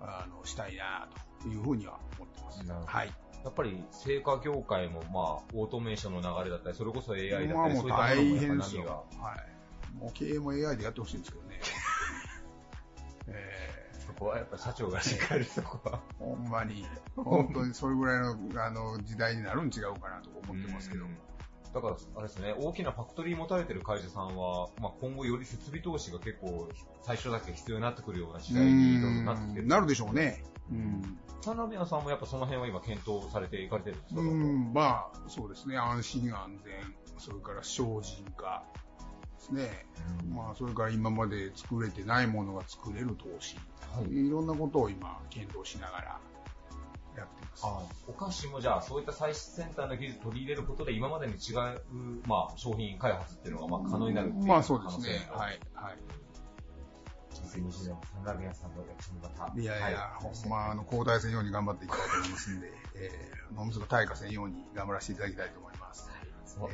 [0.00, 1.08] あの、したいな
[1.42, 2.86] というふうには思ってます。
[2.86, 3.12] はい。
[3.44, 8.76] やっぱり、成果業界も、まあ、オートメーションの流れだったり、それこそ AI だったり、まあもそう大変です。
[8.76, 9.04] よ。
[9.18, 9.96] はい。
[9.98, 11.60] もう経営も AI でやってほしいんですけどね。
[13.28, 13.65] えそ
[14.18, 16.00] こはやっぱ社長がしっかりそこは。
[16.20, 16.84] ー、ほんまに、
[17.16, 21.04] 本当にそれぐらいのあの時代になるん違うかなと思ってますけど。
[21.04, 21.18] うん
[21.76, 26.70] だから、あれですね、大きなファクトリー持たれてる会社さんは、まあ、今後より設備投資が結構、
[27.02, 29.66] 最初だけ必要になってくるような時代にどんどんなってきてる。
[29.66, 30.42] なるでしょうね。
[30.70, 31.18] うん。
[31.42, 35.76] サンラビアンさんもやっぱその辺は今検討されていかれてるんですか、うん、まあ、そうですね。
[35.76, 38.64] 安心安全、それから精進化
[39.46, 39.86] ですね。
[40.34, 43.56] まあ、それから今まで作れてないものが作れる投資。
[44.10, 46.20] い、ろんなことを今、検討しながら
[47.16, 47.62] やってます。
[47.64, 51.82] あお菓子もじゃあ、そういった最先端の技術を取り入れることで、今までに違う、
[52.26, 55.26] まあ、商品開発っていうのがまあ可能になるっていうまあそうですね。
[55.32, 55.60] 可能性がはい。
[55.74, 55.98] はい。
[57.30, 59.52] 2020年、サンラビアンさんの役所にまた。
[59.60, 65.75] いやいや、はいほんま、あの、交代せんように頑張っていきたいと思いますんで、えー、ものすごく退化せんように頑張らせていただきたいと思います。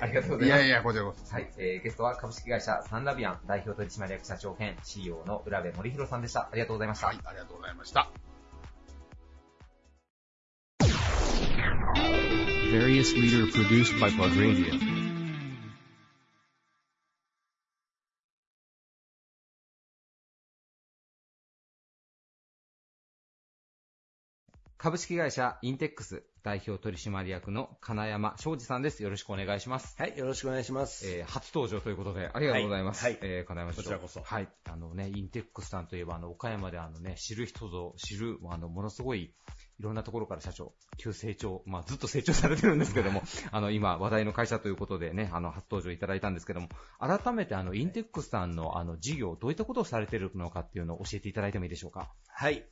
[0.00, 0.62] ありがとうございます。
[0.62, 1.34] いやいや、こちらこそ。
[1.34, 6.42] はい、えー、ゲストは株式会社サンラビアン代表取締役社長兼 CEO の浦部森弘さんでした。
[6.42, 7.06] ありがとうございました。
[7.08, 8.10] はい、ありがとうございました。
[12.72, 14.91] Various leader produced by Plug Radio.
[24.82, 29.00] 株式会社インテックス代表取締役の金山昌司さんです。
[29.04, 29.94] よろしくお願いします。
[29.96, 31.08] はい、よろしくお願いします。
[31.08, 33.04] えー初登場ということで、ありがとうございます。
[33.04, 33.82] はいはいえー金山社長。
[33.82, 34.48] こちらこそはい。
[34.64, 39.32] あのね、インテックスさんといえば、あの、岡山であのね、知る人ぞ知る、あの、ものすごい、い
[39.78, 43.22] ろんなところから社長、急成長、まあ、ずっと成長されてるんですけども、
[43.52, 46.68] あの、今、話題の会社ということでね、あの、初登場いただいたんですけども、
[46.98, 52.12] 改めて、あの、インテックスさんの、あの、事業、どういったことをされてるのかっていうのを教えていただいてもいいでしょうか？
[52.26, 52.64] はい。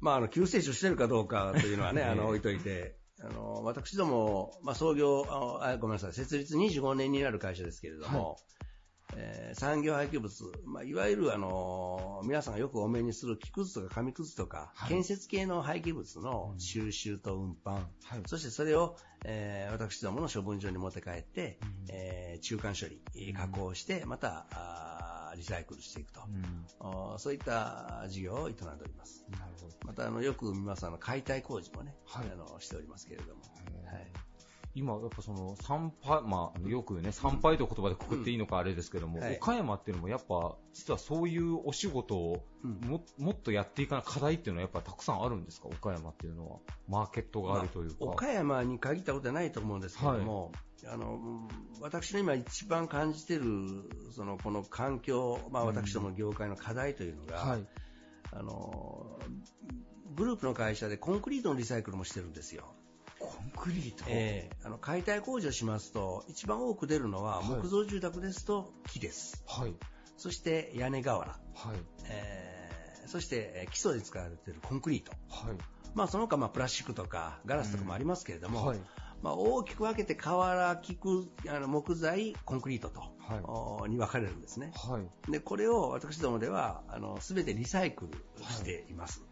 [0.00, 8.38] まあ、あの、急成長してるかどうかというのはね、え えあの、置いといて、あの、私ども、まあ、創業、あごめんなさい、設立25年になる会社ですけれども、
[9.16, 10.32] えー産業廃棄物、
[10.64, 17.82] まあ、いわゆるあの、皆さんがよくお目にする木くずとか紙くずとか、建設系の廃棄物の収集と運搬、
[18.26, 21.58] そしてそれを、えー私どもの処分場に持って帰って、
[21.88, 26.20] えー中間処理、加工して、また、あーリサイクルしていくと、
[26.78, 29.24] あーそういった事業を営んでおります。
[29.30, 29.74] なるほど。
[29.86, 31.96] また、あの、よく見ます、あの、解体工事もね、
[32.32, 33.42] あの、しておりますけれども。
[33.86, 34.29] はい。
[34.74, 45.68] 今、やっぱその、参拝、まああの、よくね、参拝という言葉でくくっていいのかあれですけども、うんはい岡山っていうのもやっぱ、実はそういうお仕事をも,、もっとやっていかない課題っていうのはやっぱたくさんあるんですか？
[45.68, 46.58] 岡山っていうのは。
[46.88, 47.96] マーケットがあるというか。
[48.00, 50.52] 岡山に限ったことはないと思うんですけれども、
[50.86, 51.48] あのうん
[51.80, 53.44] 私の今一番感じてる
[54.12, 57.66] そのこの環境、まあ、私どもの業界の課題というのが、はい
[58.32, 59.18] あの
[60.14, 62.74] グループの会社でコンクリートのリサイクルもしてるんですよ。
[63.20, 69.74] コンクリートええあの解体工事をしますと一番多く出るのははい木造住宅ですと木です、はい。
[70.16, 71.36] そして屋根瓦、は
[71.74, 71.78] い。
[72.08, 75.56] えーそしてえー基礎で使われているコンクリート、はい。
[75.94, 78.78] まあ、その他まあプラスチックとかガラスとかもありますけれども、はい。
[79.22, 83.06] まあ、大きく分けて瓦、菊、あの木材、コンクリートと、は
[83.36, 84.72] いおに分かれるんですね。
[84.74, 85.30] はい。
[85.30, 89.22] で、これを私どもでは、あの、すべてリサイクルしています。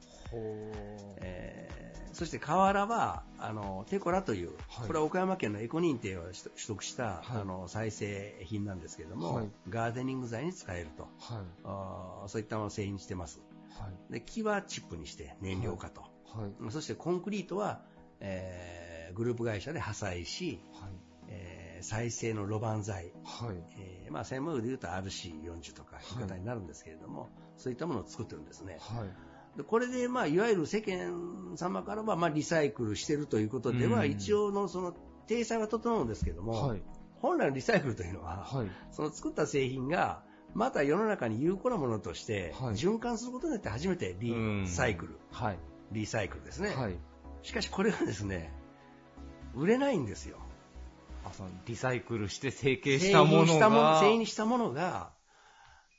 [1.20, 11.11] えーそして瓦は、あの、テコラという、はいこれは岡山県のエコ認定を取取得した、あの、再生品なんですけれども、はいガーデニング材に使えると、はい。
[11.64, 13.40] あーそういったものを製品にしてます。
[13.70, 14.12] はい。
[14.12, 16.00] で、木はチップにして燃料化と。
[16.00, 16.09] は
[16.68, 16.72] い。
[16.72, 17.82] そしてコンクリートは、
[18.20, 20.90] えーグループ会社で破砕し、はい。
[21.28, 23.56] えーえー再生の路盤材、はい。
[23.78, 28.78] えーまあ、専門用で言うと RC40 とかいう方になるんですけれども、そういったものを作ってるんですね。
[28.80, 29.09] はい。
[29.59, 34.94] でこれで、まあ、いわゆる世間様からは、まあ、リサイクルしてるということでは、うん一応のその
[35.26, 36.82] 体裁は整うんですけども、はい。
[37.20, 38.68] 本来のリサイクルというのは、はい。
[38.92, 40.22] その作った製品が、
[40.54, 45.59] また世の中に有効なものとして、はい循環することによって初めてリサイクル、はい。
[45.90, 46.70] リサイクルですね。
[46.70, 46.96] はい。
[47.42, 48.52] しかしこれがですね、
[49.56, 50.38] 売れないんですよ。
[51.24, 55.18] あ、その、リサイクルして成形したもの製品したものが、製品したものが、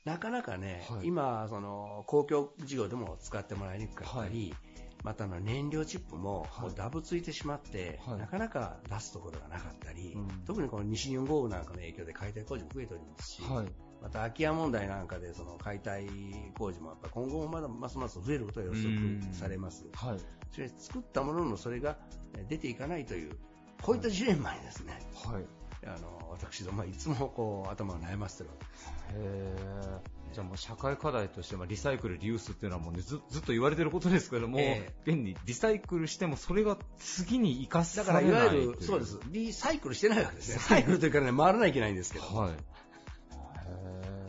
[0.04, 4.54] なかなかね、はい今、その、公共事業でも使ってもらいにくかったり、
[5.02, 13.66] またあの燃料チップもはいもうダブついてしまって、はいなかなか出すところがなかったり、うん特にこの西日本豪雨なんかの影響で解体工事も増えておりますし、はい。
[14.02, 16.06] また空き家問題なんかでその解体
[16.58, 19.86] 工事もやっぱ今後もまだますます増えることが予測されます。
[19.94, 20.18] はい。
[20.50, 21.96] それ作ったもののそれが
[22.36, 23.36] え出ていかないという、
[23.82, 25.44] こういったジレンマにですね、はい。
[25.86, 28.92] あの私どもはいつもこう頭を悩ませてるわけです。
[29.14, 39.18] へーじゃあもう社会課題として、まあ、リサイクル、リユースっていうのはもう、ね、ずずっと言われてることですけども、え現にリサイクルしてもそれが次に生かさだからいわゆる、そうです。
[39.30, 40.58] リサイクルしてないわけですね。
[40.60, 42.26] サイクルというからね、回らないといけないんですけど。
[42.26, 42.52] はい。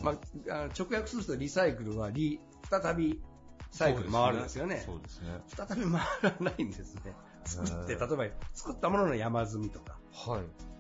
[0.02, 0.12] ま
[0.49, 2.39] あ、あ直訳するとリサイクルはリ、
[2.70, 3.22] 再び
[3.70, 4.82] サイクル回るんですよね。
[4.86, 5.39] そうですね。
[5.47, 7.16] 再び回らないんですね。
[7.45, 9.99] 作って、例えば作ったものの山積みとか。
[10.12, 10.70] はい。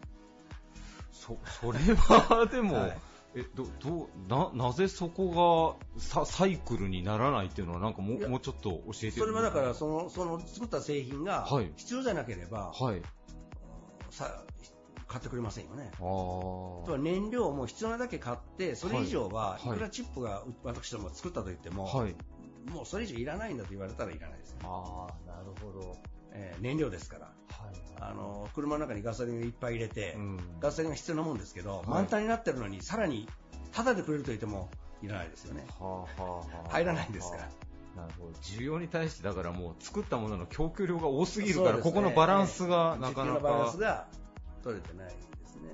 [1.11, 2.97] そ、 それは、でも、はい
[3.33, 13.01] え、ど、どう、な、なぜそこがササイクルにならないっていうのはなんかももうちょっと教えてそれはだから、その、その作った製品がはい必要じゃなければ、はい。
[14.09, 14.43] さ
[15.07, 15.91] 買ってくれませんよね。
[15.95, 22.15] あとは燃料も必要なだけ買って、それ以上は、はいいくらチップが私どもが作ったと言っても、はい。
[22.69, 24.59] もうそれ以上いらないんだと言われたらいらないですね。
[24.63, 25.97] ああ、なるほど。
[26.33, 27.25] えー燃料ですから。
[27.25, 27.33] はい。
[27.99, 30.39] あの、車の中にガソリンをいっぱい入れて、うん。
[30.59, 33.27] ガソリンが必要なもんですけど、はい満タンになってるのに、さらに、
[33.71, 34.69] タダでくれると言っても、
[35.01, 35.65] いらないですよね。
[35.79, 37.49] はあはあはあ入らないんですから。
[37.95, 38.31] なるほど。
[38.39, 43.39] 需要に対して、だからもう作ったものの供給量が多すぎるから、ねここのバランスがなかなか。
[43.39, 44.07] バランスが
[44.63, 45.13] 取れてないんで
[45.47, 45.69] すね。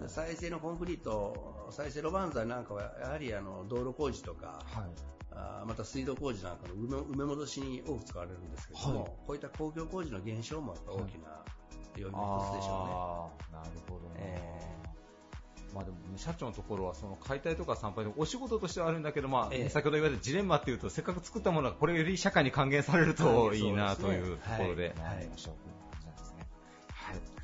[0.00, 5.13] で再生のコンクリート、再生路盤材なんかは、やはりあの道路工事とか、はい。
[5.34, 6.74] あーまた水道工事なんかの
[7.04, 9.10] 埋め戻しに多く使われるんですけども、はい。
[9.26, 11.42] こういった公共工事の減少も大きな
[11.96, 14.20] 要因の一つでしょああ、なるほどね。
[14.20, 14.84] え
[15.74, 19.68] まあでも、ね、社長のところはその解体とか参拝でお仕事としてはあるんだけど、まあ、ええ。
[19.68, 25.28] 先ほど言われたジレンマっていうと、せっかく作ったものがこれより社会に還元されるとはいいいなというところで、はい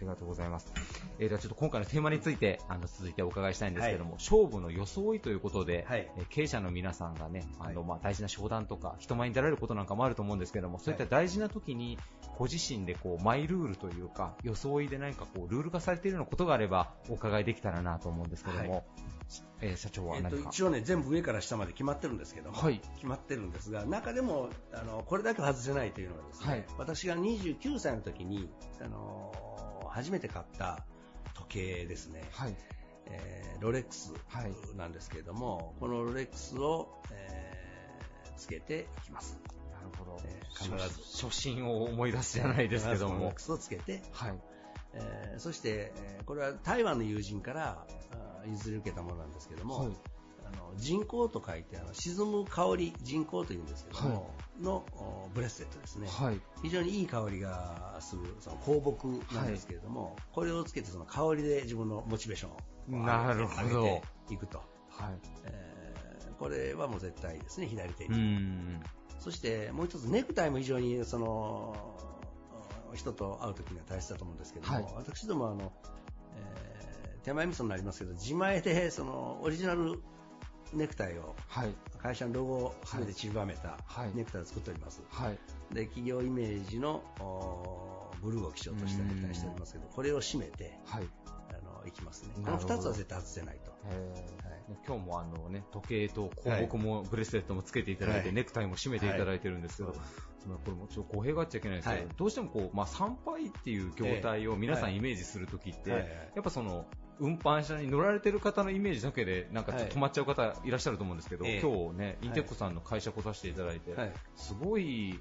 [0.00, 0.72] りがとうございます。
[1.18, 6.10] えー、ではちょっと今回のテーマについて、あの、続いてお伺いしたいんですけども、勝負の装いということで、はい。
[6.16, 7.88] えー経営者の皆さんがね、あの、はい。
[7.88, 11.98] まあ、大事な商談とか、人前に出られることなんかもあると思うんですけども、そういった大事な時に、
[12.38, 18.84] ご自身でこう、マイルールというか、装いで何かこう、ルール化されているようなことがあれば、お伺いできたらなと思うんですけども、はい。
[19.62, 22.80] えー社長はえっと何か、一応ね、全部上から下まで決まってるんですけども、はい。
[22.96, 26.64] 決まってるんですが、中でもあのこれだけは外せないというのはですね、はい。
[26.78, 29.32] 私が29歳の時にあの
[29.90, 30.84] 初めて買った
[31.34, 32.54] 時計ですね、はい。
[33.06, 37.50] えーロレックスはいなんですけれども、このロレックスを、えー
[38.36, 39.38] つけていきます。
[39.70, 40.18] なるほど。
[40.24, 43.42] えー必ず初心を思い出すじゃないですけどもロレック。
[43.42, 44.38] スをつけて、はい。
[44.94, 47.86] えーそして、えーこれは台湾の友人から
[48.46, 49.92] 譲り受けたものなんですけども、はい
[50.52, 54.30] あの人工と書いてあの沈む香り人工というんですけども、
[54.60, 56.40] のおブレスレットですね、はい。
[56.62, 62.56] 非常にいい香りがするその香木なんですけれども、これをつけてその香りで自分のモチベーションを
[62.88, 64.58] 上げていくと、
[64.90, 65.18] はい。
[65.44, 65.70] えー
[66.38, 68.82] これはもう絶対ですね左手うに、ん。
[69.18, 71.76] そしてもう一つネクタイも非常にその
[72.94, 74.84] 人と会う時には大切だと思うんですけども、はい。
[74.96, 75.70] 私どもあの、
[76.36, 76.70] えー
[77.22, 80.00] 手前味噌になりますけど自前でそのオリジナル
[80.72, 81.74] ネクタイをはい。
[81.98, 84.10] 会社のロゴを全て散りばめたはい。
[84.14, 85.38] ネクタイを作っております、はい。
[85.74, 91.04] で企業イメージのおブルーを基調としたネクタイにしておりますけどこれを締めてはい。
[91.26, 92.30] あのいきますね。
[92.34, 92.74] このなるほど。
[92.74, 93.72] 2つは絶対外せないと。
[93.90, 94.86] えー。
[94.86, 98.34] 今日もあのね、時計と広告もブレスレットもつけていただいて、はい。
[98.34, 99.98] ネクタイも締めていただいてるんですけど、こ
[100.66, 102.14] れもちょっと語弊があっちゃいけないんですけど、はい。
[102.16, 106.00] どうしてもこう、まあ、参拝っていう業態を皆さんイメージするときって、はい。
[106.00, 106.10] はい。
[106.36, 106.86] やっぱその、
[107.20, 111.60] 運搬車に乗られてる方のイメージだけで、なんかちょっと止まっちゃう方いらっしゃると思うんですけど、ええ。
[111.60, 114.12] 今日ね、インテックさんの会社来させていただいて、はい。
[114.34, 115.20] すごい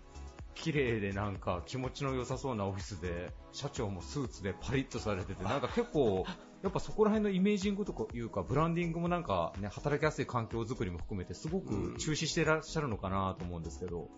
[0.55, 6.25] 綺麗でなんか気持ちの良さそうなオフィスで、社長もスーツでパリッとされてて、なんか結構、
[6.63, 14.09] やっぱそこら辺のイメージングとかいうか、ブランディングもなんかね、働きやすい環境づくりも含めて、すごく注視してらっしゃるのかなと思うんですけど、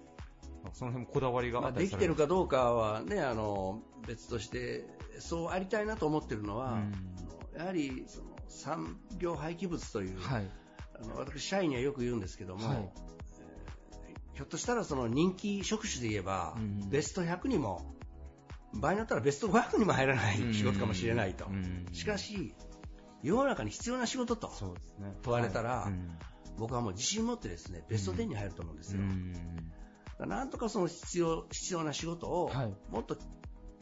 [0.73, 4.85] その辺もこだわりができてるかどうかはね、あの、別として、
[5.19, 6.79] そうありたいなと思ってるのは、
[7.57, 10.49] やはりその産業廃棄物という、はい、
[11.01, 16.55] あの私、社員にはよく言うんですけども、はい、えー、ひょっとしたらその人気職種で言えば、
[16.89, 17.95] ベスト100にも、
[18.73, 21.45] 場合によったらベスト500にも入らない仕事かもしれないと。
[21.91, 22.55] しかし、
[23.21, 24.51] 世の中に必要な仕事と
[25.21, 25.91] 問われたら、
[26.57, 29.01] 僕はもう自信を持ってですねベスト10に入ると思うんですよ。
[30.25, 32.51] なんとかその必要必要な仕事を、
[32.89, 33.17] もっと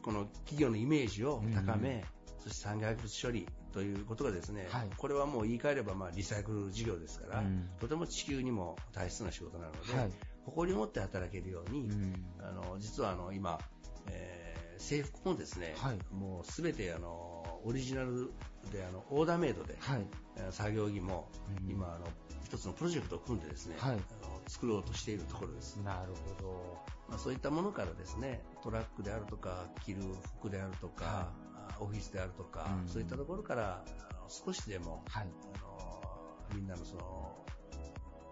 [0.02, 2.06] この企業のイメージを高め、
[2.40, 10.12] そして産業廃棄物処理ということがですね、はい、これはもう言い換えればまあリサイクル事業ですから、うん、とても地球にも大切な仕事なので、はい、
[10.46, 13.60] 誇りを持って働けるように、うん、あの実はあの今、
[14.08, 18.32] えー、制服もですね、はい、もうすべてあのオリジナル
[18.72, 20.06] であのオーダーメイドで、はい、
[20.52, 21.30] 作業着も、
[21.68, 22.08] 今あの
[22.46, 24.00] 一つのプロジェクトを組んでですね、はい、あの
[24.48, 25.78] 作ろうとしているところです。
[25.78, 27.00] なるほど。
[27.10, 30.02] まあ、そういったものからですね、トラックであるとか、着る
[30.40, 31.49] 服であるとか、はい、
[31.80, 33.84] オフィスであるとか、うん、そういったところから
[34.28, 37.36] 少しでも、はい、あのみんなのその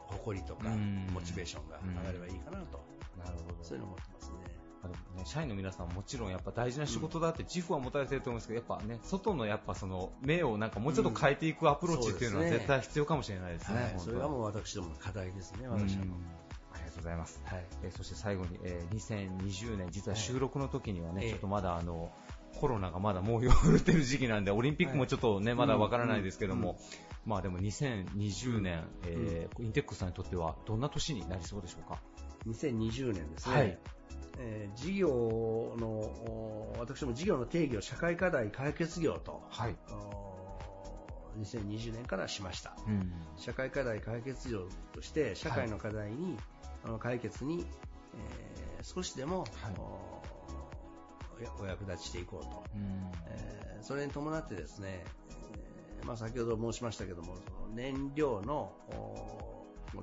[0.08, 0.70] 誇りとか、
[1.12, 2.86] モチベーションが上がればいいかなと、
[3.18, 3.64] なるほど。
[3.64, 4.58] そういうのを思ってますね。
[4.84, 13.96] あのね、社員の皆さんもちろんやっぱ大事な仕事だって自負は持たれてると思うんですけど、やっぱね、外のやっぱその目をなんかもうちょっと変えていくアプローチっていうのは絶対必要かもしれないですね。
[13.98, 16.04] そ、れがもう私どもの課題ですね、私は。
[16.74, 17.42] ありがとうございます。
[17.46, 22.12] はい、えー、そして最後に、えー、2020年、実は収録の時にはね、はい、ちょっとまだあの、
[22.56, 26.76] コロナがまだ猛威を振るってる時期なんで、オリンピックもちょっとね、はい、まだわからないですけども、うん。
[26.76, 26.82] うん、
[27.26, 32.02] まあでも2020年、えー、インテックスさんにとってはどんな年になりそうでしょうか
[32.48, 33.56] ？2020年ですね。
[33.56, 33.78] はい。
[34.40, 39.76] えー、事業の、私も事業の定義を社会課題解決業と、はい、
[41.40, 46.38] 2020年からしました、うん、社会課題解決業として社会の課題に、
[46.84, 47.66] はい、解決に、
[48.80, 49.48] えー、少しでも、はい、
[51.60, 55.04] お役立ちしていこうと、うん、えー、それに伴ってですね、
[56.00, 58.72] えーまあ、先ほど申しましたけどもその燃料の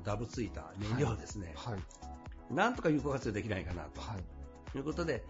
[0.05, 4.17] ダブついた燃料ですね、はい、なんとか有効活用できないかなと、は
[4.75, 5.25] い、いうことで、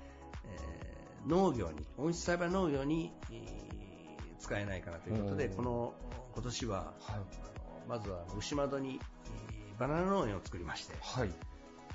[0.44, 5.94] えー、農業に、温室栽培農業に、えー、使えないかなということで、この
[6.34, 11.30] 今年は、はい、まずは牛窓に、えー、バナナ農園を作りまして、はい。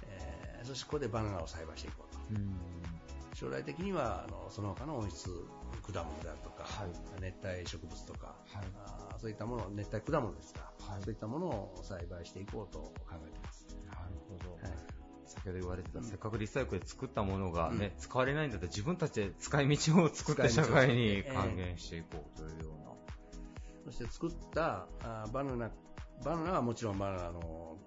[0.03, 2.19] えー、そしてここでバナナを栽培していこうと。
[3.47, 5.29] う将来的にはあのその他の温室
[5.93, 13.65] 果物であるとか、はい、熱帯植物とか、はい、あそういったもの、熱帯果物ですか、はい、そういったものを栽培していこうと考えています。
[13.87, 14.53] なるほど。
[14.53, 14.99] はい。
[15.25, 23.91] 先ほど言われてた、せっかくリサイクルで作ったものがね、使われないんだったら自分たちで使い道を作って社会に還元していこうというような。
[23.91, 25.71] そして作ったあバナナ、
[26.23, 27.77] バナナはもちろんバナナの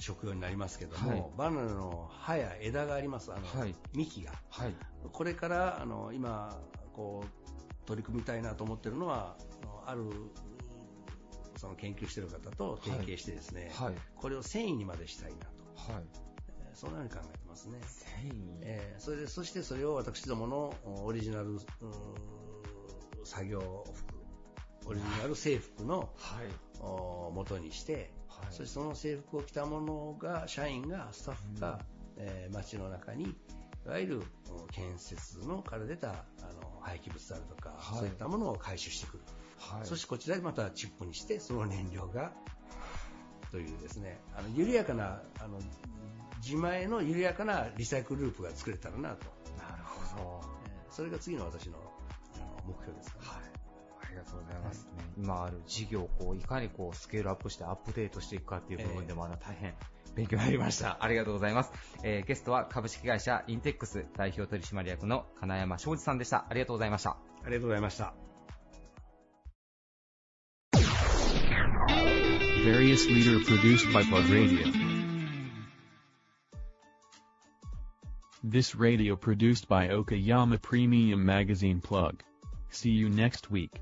[0.00, 4.74] 食用になりますけども、はい、バナナの葉や枝があります、あの、はい、幹が、はい、
[5.12, 6.58] これからあの今
[6.94, 9.36] こう取り組みたいなと思ってるのは、
[9.86, 10.04] ある
[11.56, 15.46] その研究している方と提携してですね、はい、これを繊維にまでしたいな
[15.84, 16.04] と、はい、
[16.72, 17.78] そのように考えてますね。
[17.82, 18.58] 繊維。
[18.62, 20.74] えー、それで、そしてそれを私どもの
[21.04, 21.58] オリジナル
[23.24, 24.09] 作業服、
[24.90, 31.80] オリジナル制服の、はい、元にして、はい、そしてその制服を着たものが、社員が、スタッフが、
[32.16, 33.36] うん、えー、街の中に、
[33.86, 34.22] いわゆる
[34.72, 39.22] 建設のから出たあの廃棄物であるとか、はい、そういったものを回収してくる。
[39.58, 42.32] はい、そしてこちらでまたチップにして、その燃料が
[43.52, 45.60] というですね、あの緩やかなあの
[46.42, 49.26] 自前の緩やかなリサイクルループが作れたらなと。
[49.56, 50.40] なるほど。
[50.90, 51.76] それが次の私の
[52.66, 53.49] 目標です、ね、はい。
[54.10, 54.88] ありがとうございます。
[54.96, 59.74] はい、今ある事業をこういかにこうスケールアップしてアップデートしていくかっていう部分でも、あの大変
[60.16, 60.98] 勉強になりました。
[61.00, 61.72] ありがとうございます。
[62.02, 66.46] えー、ゲストは株式会社インテックス代表取締役の金山昌司さんでした。
[66.48, 67.10] ありがとうございました。
[67.10, 68.14] ありがとうございました。
[72.64, 74.66] Various leader produced by Plug Radio.
[78.42, 82.22] This radio produced by Okayama Premium Magazine Plug.
[82.70, 83.72] See you next week.